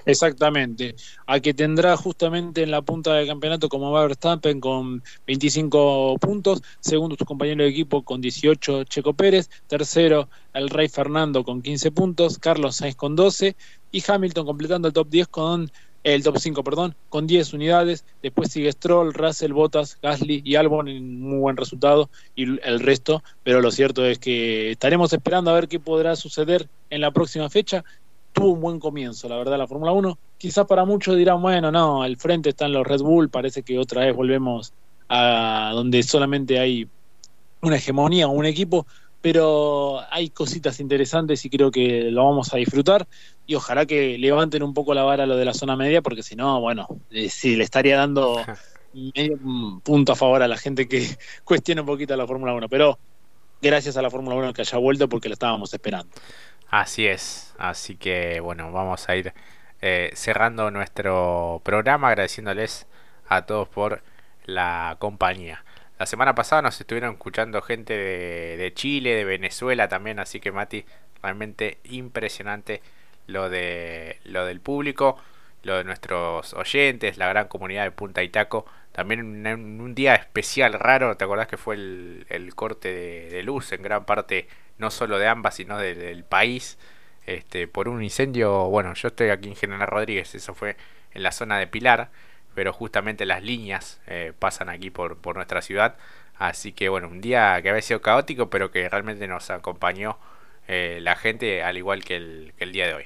Exactamente, 0.05 0.95
a 1.27 1.39
que 1.39 1.53
tendrá 1.53 1.97
justamente 1.97 2.63
en 2.63 2.71
la 2.71 2.81
punta 2.81 3.13
del 3.13 3.27
campeonato 3.27 3.69
como 3.69 3.91
va 3.91 4.07
Verstappen 4.07 4.59
con 4.59 5.03
25 5.27 6.17
puntos, 6.19 6.61
segundo 6.79 7.15
su 7.17 7.25
compañero 7.25 7.63
de 7.63 7.69
equipo 7.69 8.03
con 8.03 8.21
18 8.21 8.83
Checo 8.85 9.13
Pérez, 9.13 9.49
tercero 9.67 10.29
el 10.53 10.69
Rey 10.69 10.87
Fernando 10.87 11.43
con 11.43 11.61
15 11.61 11.91
puntos, 11.91 12.39
Carlos 12.39 12.77
Sainz 12.77 12.95
con 12.95 13.15
12 13.15 13.55
y 13.91 14.03
Hamilton 14.05 14.45
completando 14.45 14.87
el 14.87 14.93
top 14.93 15.09
10 15.09 15.27
con 15.27 15.71
el 16.03 16.23
top 16.23 16.37
5, 16.37 16.63
perdón, 16.63 16.95
con 17.09 17.27
10 17.27 17.53
unidades. 17.53 18.05
Después 18.21 18.51
sigue 18.51 18.71
Stroll, 18.71 19.13
Russell, 19.13 19.53
Bottas, 19.53 19.97
Gasly 20.01 20.41
y 20.45 20.55
Albon 20.55 20.87
en 20.87 21.19
muy 21.19 21.39
buen 21.39 21.57
resultado 21.57 22.09
y 22.35 22.43
el 22.65 22.79
resto. 22.79 23.21
Pero 23.43 23.61
lo 23.61 23.71
cierto 23.71 24.05
es 24.05 24.17
que 24.17 24.71
estaremos 24.71 25.11
esperando 25.13 25.51
a 25.51 25.55
ver 25.55 25.67
qué 25.67 25.79
podrá 25.79 26.15
suceder 26.15 26.69
en 26.89 27.01
la 27.01 27.11
próxima 27.11 27.49
fecha. 27.49 27.83
Tuvo 28.33 28.49
un 28.51 28.61
buen 28.61 28.79
comienzo, 28.79 29.27
la 29.27 29.37
verdad, 29.37 29.57
la 29.57 29.67
Fórmula 29.67 29.91
1. 29.91 30.17
Quizás 30.37 30.65
para 30.65 30.85
muchos 30.85 31.17
dirán, 31.17 31.41
bueno, 31.41 31.71
no, 31.71 32.03
al 32.03 32.17
frente 32.17 32.49
están 32.49 32.71
los 32.71 32.85
Red 32.85 33.01
Bull, 33.01 33.29
parece 33.29 33.63
que 33.63 33.77
otra 33.77 34.05
vez 34.05 34.15
volvemos 34.15 34.73
a 35.09 35.71
donde 35.73 36.03
solamente 36.03 36.59
hay 36.59 36.87
una 37.61 37.77
hegemonía 37.77 38.27
o 38.27 38.31
un 38.31 38.45
equipo 38.45 38.85
pero 39.21 40.01
hay 40.11 40.29
cositas 40.29 40.79
interesantes 40.79 41.43
y 41.43 41.49
creo 41.49 41.71
que 41.71 42.09
lo 42.11 42.23
vamos 42.23 42.53
a 42.53 42.57
disfrutar 42.57 43.07
y 43.45 43.55
ojalá 43.55 43.85
que 43.85 44.17
levanten 44.17 44.63
un 44.63 44.73
poco 44.73 44.93
la 44.93 45.03
vara 45.03 45.25
lo 45.25 45.35
de 45.35 45.45
la 45.45 45.53
zona 45.53 45.75
media 45.75 46.01
porque 46.01 46.23
si 46.23 46.35
no, 46.35 46.61
bueno, 46.61 46.87
eh, 47.11 47.29
sí, 47.29 47.55
le 47.55 47.63
estaría 47.63 47.97
dando 47.97 48.41
medio 48.93 49.37
punto 49.83 50.13
a 50.13 50.15
favor 50.15 50.41
a 50.41 50.47
la 50.47 50.57
gente 50.57 50.87
que 50.87 51.17
cuestiona 51.43 51.81
un 51.81 51.87
poquito 51.87 52.15
la 52.15 52.27
Fórmula 52.27 52.53
1, 52.53 52.69
pero 52.69 52.97
gracias 53.61 53.97
a 53.97 54.01
la 54.01 54.09
Fórmula 54.09 54.37
1 54.37 54.53
que 54.53 54.61
haya 54.61 54.77
vuelto 54.77 55.09
porque 55.09 55.27
la 55.27 55.33
estábamos 55.33 55.73
esperando. 55.73 56.09
Así 56.69 57.07
es, 57.07 57.55
así 57.57 57.95
que 57.97 58.39
bueno, 58.39 58.71
vamos 58.71 59.09
a 59.09 59.15
ir 59.15 59.33
eh, 59.81 60.11
cerrando 60.13 60.69
nuestro 60.71 61.61
programa 61.63 62.09
agradeciéndoles 62.09 62.87
a 63.27 63.45
todos 63.45 63.67
por 63.69 64.03
la 64.45 64.97
compañía. 64.99 65.63
La 65.97 66.05
semana 66.05 66.35
pasada 66.35 66.61
nos 66.61 66.79
estuvieron 66.79 67.13
escuchando 67.13 67.61
gente 67.61 67.93
de, 67.93 68.71
Chile, 68.73 69.15
de 69.15 69.25
Venezuela 69.25 69.87
también, 69.89 70.19
así 70.19 70.39
que 70.39 70.51
Mati, 70.51 70.85
realmente 71.21 71.79
impresionante 71.85 72.81
lo 73.27 73.49
de 73.49 74.19
lo 74.23 74.45
del 74.45 74.61
público, 74.61 75.17
lo 75.63 75.77
de 75.77 75.83
nuestros 75.83 76.53
oyentes, 76.53 77.17
la 77.17 77.27
gran 77.27 77.47
comunidad 77.47 77.83
de 77.83 77.91
Punta 77.91 78.23
Itaco. 78.23 78.65
También 78.91 79.45
en 79.45 79.81
un 79.81 79.95
día 79.95 80.15
especial, 80.15 80.73
raro, 80.73 81.17
¿te 81.17 81.23
acordás 81.25 81.47
que 81.47 81.57
fue 81.57 81.75
el, 81.75 82.51
corte 82.55 82.93
de, 83.29 83.43
luz 83.43 83.71
en 83.71 83.81
gran 83.81 84.05
parte, 84.05 84.47
no 84.79 84.91
solo 84.91 85.19
de 85.19 85.27
ambas, 85.27 85.55
sino 85.55 85.77
del 85.77 86.23
país, 86.23 86.77
este, 87.25 87.67
por 87.67 87.87
un 87.87 88.03
incendio? 88.03 88.69
Bueno, 88.69 88.93
yo 88.95 89.09
estoy 89.09 89.29
aquí 89.29 89.49
en 89.49 89.55
General 89.55 89.87
Rodríguez, 89.87 90.33
eso 90.35 90.53
fue 90.55 90.75
en 91.13 91.23
la 91.23 91.31
zona 91.31 91.59
de 91.59 91.67
Pilar 91.67 92.09
pero 92.59 92.73
justamente 92.73 93.25
las 93.25 93.41
líneas 93.41 94.01
eh, 94.05 94.33
pasan 94.37 94.67
aquí 94.67 94.89
por, 94.89 95.17
por 95.17 95.37
nuestra 95.37 95.61
ciudad. 95.61 95.95
Así 96.37 96.73
que 96.73 96.89
bueno, 96.89 97.07
un 97.07 97.21
día 97.21 97.57
que 97.61 97.69
había 97.69 97.81
sido 97.81 98.01
caótico, 98.01 98.49
pero 98.49 98.69
que 98.69 98.89
realmente 98.89 99.27
nos 99.27 99.49
acompañó 99.49 100.17
eh, 100.67 100.99
la 101.01 101.15
gente 101.15 101.63
al 101.63 101.77
igual 101.77 102.03
que 102.03 102.17
el, 102.17 102.53
que 102.57 102.65
el 102.65 102.73
día 102.73 102.87
de 102.87 102.95
hoy. 102.95 103.05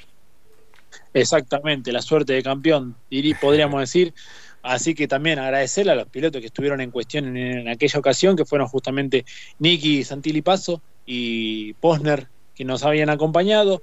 Exactamente, 1.13 1.91
la 1.91 2.01
suerte 2.01 2.33
de 2.33 2.41
campeón, 2.41 2.95
podríamos 3.39 3.79
decir. 3.81 4.13
Así 4.61 4.95
que 4.95 5.07
también 5.07 5.39
agradecerle 5.39 5.91
a 5.91 5.95
los 5.95 6.07
pilotos 6.07 6.39
que 6.39 6.47
estuvieron 6.47 6.81
en 6.81 6.89
cuestión 6.89 7.37
en, 7.37 7.67
aquella 7.67 7.99
ocasión, 7.99 8.35
que 8.35 8.45
fueron 8.45 8.67
justamente 8.67 9.23
Nicky 9.59 10.03
Santilli 10.03 10.41
Paso 10.41 10.81
y 11.05 11.73
Posner, 11.75 12.29
que 12.55 12.65
nos 12.65 12.83
habían 12.83 13.09
acompañado. 13.09 13.81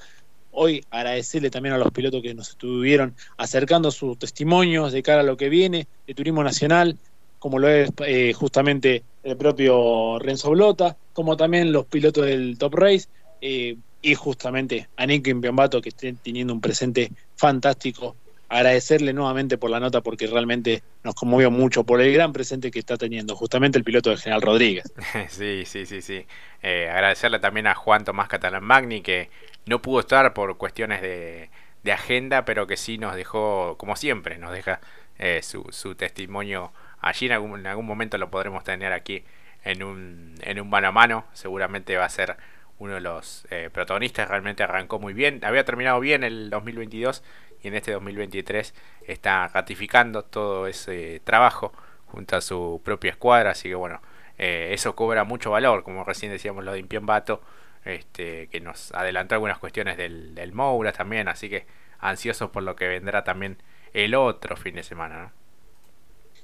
Hoy 0.53 0.85
agradecerle 0.91 1.51
también 1.51 1.75
a 1.75 1.79
los 1.79 1.93
pilotos 1.93 2.23
que 2.23 2.35
nos 2.35 2.51
estuvieron 2.51 3.15
acercando 3.37 3.91
sus 3.91 4.19
testimonios 4.19 4.93
de 4.93 5.03
cara 5.03 5.21
a 5.21 5.25
lo 5.25 5.37
que 5.37 5.49
viene 5.49 5.87
de 6.07 6.15
Turismo 6.15 6.43
Nacional, 6.43 6.99
como 7.39 7.59
lo 7.59 7.69
es 7.69 7.91
eh, 8.07 8.33
justamente 8.33 9.05
el 9.23 9.37
propio 9.37 10.19
Renzo 10.19 10.51
Blota, 10.51 10.97
como 11.13 11.37
también 11.37 11.73
los 11.73 11.87
pilotos 11.87 12.27
del 12.27 12.59
Top 12.59 12.75
Race, 12.75 13.07
eh, 13.41 13.77
y 14.03 14.15
justamente 14.15 14.89
a 14.97 15.07
Nico 15.07 15.31
Impiambato, 15.31 15.81
que 15.81 15.91
estén 15.91 16.17
teniendo 16.17 16.53
un 16.53 16.61
presente 16.61 17.11
fantástico. 17.37 18.17
Agradecerle 18.51 19.13
nuevamente 19.13 19.59
por 19.59 19.71
la 19.71 19.79
nota 19.79 20.01
porque 20.01 20.27
realmente 20.27 20.83
nos 21.05 21.15
conmovió 21.15 21.53
mucho 21.53 21.85
por 21.85 22.01
el 22.01 22.13
gran 22.13 22.33
presente 22.33 22.73
que 22.73 22.81
está 22.81 22.97
teniendo 22.97 23.37
justamente 23.37 23.79
el 23.79 23.85
piloto 23.85 24.11
de 24.11 24.17
General 24.17 24.43
Rodríguez. 24.43 24.93
Sí, 25.29 25.63
sí, 25.65 25.87
sí, 25.87 26.03
sí. 26.03 26.27
Eh, 26.61 26.91
agradecerle 26.91 27.39
también 27.39 27.69
a 27.69 27.77
Juan 27.77 28.05
Tomás 28.05 28.27
Catalán 28.27 28.65
Magni 28.65 29.03
que 29.03 29.31
no 29.67 29.81
pudo 29.81 30.01
estar 30.01 30.35
por 30.35 30.57
cuestiones 30.57 31.01
de, 31.01 31.49
agenda, 31.93 32.45
pero 32.45 32.67
que 32.67 32.77
sí 32.77 32.99
nos 32.99 33.15
dejó, 33.15 33.77
como 33.79 33.95
siempre, 33.95 34.37
nos 34.37 34.53
deja 34.53 34.81
eh, 35.21 35.43
su, 35.45 35.67
su, 35.71 35.95
testimonio 35.95 36.73
allí. 37.01 37.27
En 37.27 37.33
algún, 37.33 37.61
en 37.61 37.69
algún 37.69 37.87
momento 37.87 38.19
lo 38.19 38.33
podremos 38.33 38.65
tener 38.65 38.93
aquí 38.93 39.23
en 39.63 39.85
un, 39.85 40.35
en 40.43 40.61
un 40.61 40.69
mano 40.69 40.89
a 40.89 40.93
mano. 40.93 41.25
Seguramente 41.35 41.97
va 41.97 42.07
a 42.07 42.09
ser 42.09 42.37
uno 42.81 42.95
de 42.95 43.01
los 43.01 43.47
eh, 43.51 43.71
protagonistas. 43.73 44.29
Realmente 44.29 44.65
arrancó 44.65 44.99
muy 44.99 45.13
bien. 45.13 45.39
Había 45.45 45.65
terminado 45.65 46.01
bien 46.01 46.25
el 46.25 46.51
2022 46.51 47.23
y 47.63 47.69
en 47.69 47.75
este 47.75 47.93
2023 47.93 48.75
está 49.07 49.49
ratificando 49.49 50.23
todo 50.23 50.67
ese 50.67 51.21
trabajo 51.25 51.73
junto 52.07 52.37
a 52.37 52.41
su 52.41 52.81
propia 52.85 53.13
escuadra. 53.13 53.51
Así 53.51 53.69
que 53.69 53.75
bueno, 53.75 54.01
eh, 54.39 54.71
eso 54.73 54.95
cobra 54.95 55.25
mucho 55.25 55.51
valor, 55.51 55.83
como 55.83 56.05
recién 56.05 56.33
decíamos 56.33 56.65
lo 56.65 56.73
de 56.73 56.79
Impien 56.79 57.07
Bato 57.07 57.43
este, 57.85 58.49
que 58.49 58.61
nos 58.61 58.93
adelantó 58.93 59.35
algunas 59.35 59.59
cuestiones 59.59 59.97
del, 59.97 60.35
del 60.35 60.53
Moura 60.53 60.93
también, 60.93 61.29
así 61.29 61.49
que 61.49 61.67
ansiosos 61.99 62.51
por 62.51 62.63
lo 62.63 62.77
que 62.77 62.89
vendrá 62.89 63.25
también 63.25 63.59
el 63.93 64.15
otro 64.15 64.57
fin 64.57 64.75
de 64.75 64.83
semana. 64.83 65.33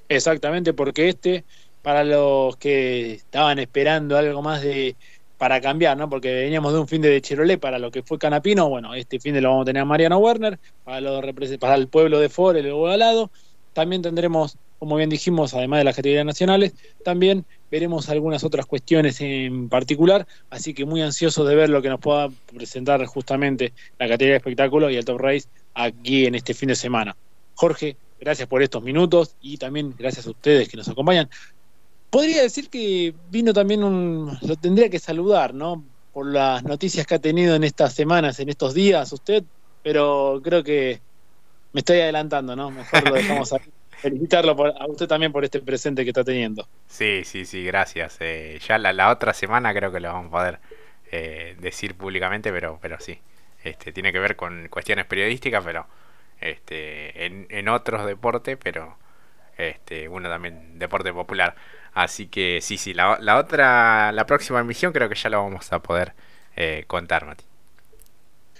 Exactamente, 0.09 0.73
porque 0.73 1.09
este, 1.09 1.43
para 1.81 2.03
los 2.03 2.55
que 2.57 3.13
estaban 3.13 3.59
esperando 3.59 4.17
algo 4.17 4.41
más 4.41 4.61
de 4.61 4.95
para 5.37 5.61
cambiar, 5.61 5.97
¿no? 5.97 6.09
Porque 6.09 6.33
veníamos 6.33 6.73
de 6.73 6.79
un 6.79 6.87
fin 6.87 7.01
de 7.01 7.21
Chirolé 7.21 7.57
para 7.57 7.79
lo 7.79 7.91
que 7.91 8.03
fue 8.03 8.17
Canapino, 8.17 8.69
bueno, 8.69 8.93
este 8.93 9.19
fin 9.19 9.33
de 9.33 9.41
lo 9.41 9.49
vamos 9.49 9.63
a 9.63 9.65
tener 9.65 9.81
a 9.81 9.85
Mariano 9.85 10.17
Werner, 10.17 10.59
para, 10.83 11.21
para 11.59 11.75
el 11.75 11.87
pueblo 11.87 12.19
de 12.19 12.29
Ford, 12.29 12.55
el 12.57 12.99
lado. 12.99 13.29
También 13.73 14.01
tendremos, 14.01 14.57
como 14.79 14.95
bien 14.95 15.09
dijimos, 15.09 15.53
además 15.53 15.79
de 15.79 15.83
las 15.83 15.95
categorías 15.95 16.25
nacionales, 16.25 16.73
también 17.03 17.45
veremos 17.69 18.09
algunas 18.09 18.43
otras 18.43 18.65
cuestiones 18.65 19.21
en 19.21 19.69
particular, 19.69 20.25
así 20.49 20.73
que 20.73 20.85
muy 20.85 21.01
ansioso 21.01 21.45
de 21.45 21.55
ver 21.55 21.69
lo 21.69 21.81
que 21.81 21.89
nos 21.89 21.99
pueda 21.99 22.29
presentar 22.55 23.05
justamente 23.05 23.73
la 23.99 24.07
categoría 24.07 24.33
de 24.33 24.37
espectáculo 24.37 24.89
y 24.89 24.95
el 24.95 25.05
Top 25.05 25.19
Race 25.19 25.47
aquí 25.75 26.25
en 26.25 26.33
este 26.33 26.55
fin 26.55 26.69
de 26.69 26.75
semana. 26.75 27.15
Jorge, 27.53 27.97
gracias 28.19 28.47
por 28.47 28.63
estos 28.63 28.81
minutos 28.81 29.35
y 29.41 29.57
también 29.57 29.93
gracias 29.97 30.25
a 30.25 30.31
ustedes 30.31 30.69
que 30.69 30.77
nos 30.77 30.87
acompañan. 30.87 31.29
Podría 32.09 32.41
decir 32.41 32.69
que 32.69 33.13
vino 33.29 33.53
también 33.53 33.83
un, 33.83 34.37
lo 34.41 34.55
tendría 34.55 34.89
que 34.89 34.99
saludar, 34.99 35.53
¿no? 35.53 35.83
Por 36.13 36.27
las 36.27 36.63
noticias 36.63 37.05
que 37.05 37.15
ha 37.15 37.19
tenido 37.19 37.55
en 37.55 37.63
estas 37.63 37.93
semanas, 37.93 38.39
en 38.39 38.49
estos 38.49 38.73
días 38.73 39.11
usted, 39.11 39.43
pero 39.83 40.39
creo 40.43 40.63
que 40.63 41.01
me 41.73 41.79
estoy 41.79 41.99
adelantando, 41.99 42.55
¿no? 42.55 42.71
Mejor 42.71 43.09
lo 43.09 43.15
dejamos 43.15 43.53
ahí 43.53 43.59
felicitarlo 43.97 44.51
a 44.51 44.85
usted 44.87 45.07
también 45.07 45.31
por 45.31 45.43
este 45.43 45.59
presente 45.59 46.03
que 46.03 46.11
está 46.11 46.23
teniendo. 46.23 46.67
Sí, 46.87 47.23
sí, 47.25 47.45
sí, 47.45 47.63
gracias. 47.63 48.17
Eh, 48.19 48.59
ya 48.65 48.77
la, 48.77 48.93
la, 48.93 49.11
otra 49.11 49.33
semana 49.33 49.73
creo 49.73 49.91
que 49.91 49.99
lo 49.99 50.13
vamos 50.13 50.27
a 50.27 50.31
poder 50.31 50.59
eh, 51.11 51.55
decir 51.59 51.95
públicamente, 51.95 52.51
pero, 52.51 52.79
pero 52.81 52.99
sí. 52.99 53.19
Este, 53.63 53.91
tiene 53.91 54.13
que 54.13 54.19
ver 54.19 54.35
con 54.35 54.67
cuestiones 54.69 55.05
periodísticas, 55.05 55.63
pero 55.63 55.87
este, 56.39 57.25
en, 57.25 57.47
en 57.49 57.67
otros 57.69 58.05
deportes, 58.05 58.57
pero 58.61 58.97
este, 59.57 60.07
uno 60.07 60.29
también 60.29 60.77
deporte 60.77 61.11
popular. 61.11 61.55
Así 61.97 62.27
que 62.27 62.59
sí, 62.61 62.77
sí, 62.77 62.93
la, 62.93 63.17
la 63.19 63.37
otra, 63.37 64.11
la 64.11 64.27
próxima 64.27 64.59
emisión 64.59 64.93
creo 64.93 65.09
que 65.09 65.15
ya 65.15 65.31
lo 65.31 65.43
vamos 65.43 65.73
a 65.73 65.79
poder 65.79 66.13
eh, 66.55 66.83
contar, 66.85 67.25
Mati. 67.25 67.43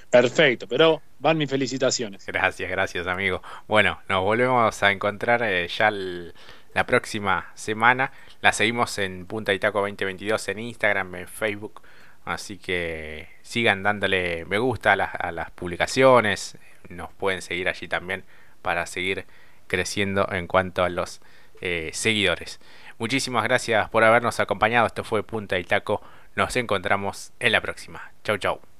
Perfecto, 0.09 0.67
pero 0.67 1.03
van 1.19 1.37
mis 1.37 1.47
felicitaciones. 1.47 2.25
Gracias, 2.25 2.67
gracias 2.67 3.05
amigo. 3.05 3.43
Bueno, 3.67 3.99
nos 4.09 4.23
volvemos 4.23 4.81
a 4.81 4.91
encontrar 4.91 5.43
eh, 5.43 5.67
ya 5.67 5.91
la 5.91 6.85
próxima 6.87 7.51
semana. 7.53 8.11
La 8.41 8.53
seguimos 8.53 8.97
en 8.97 9.27
Punta 9.27 9.53
Itaco 9.53 9.81
2022 9.81 10.47
en 10.47 10.57
Instagram, 10.57 11.13
en 11.13 11.27
Facebook. 11.27 11.83
Así 12.25 12.57
que 12.57 13.29
sigan 13.43 13.83
dándole 13.83 14.45
me 14.45 14.57
gusta 14.57 14.93
a 14.93 15.31
las, 15.31 15.51
publicaciones. 15.51 16.57
Nos 16.89 17.13
pueden 17.13 17.43
seguir 17.43 17.69
allí 17.69 17.87
también 17.87 18.23
para 18.63 18.87
seguir 18.87 19.27
creciendo 19.67 20.27
en 20.31 20.47
cuanto 20.47 20.83
a 20.83 20.89
los 20.89 21.21
eh, 21.61 21.91
seguidores. 21.93 22.59
Muchísimas 22.99 23.43
gracias 23.43 23.89
por 23.89 24.03
habernos 24.03 24.39
acompañado. 24.39 24.87
Esto 24.87 25.03
fue 25.03 25.23
Punta 25.23 25.59
y 25.59 25.63
Taco. 25.63 26.01
Nos 26.35 26.55
encontramos 26.55 27.31
en 27.39 27.51
la 27.51 27.61
próxima. 27.61 28.11
Chau, 28.23 28.37
chau. 28.37 28.76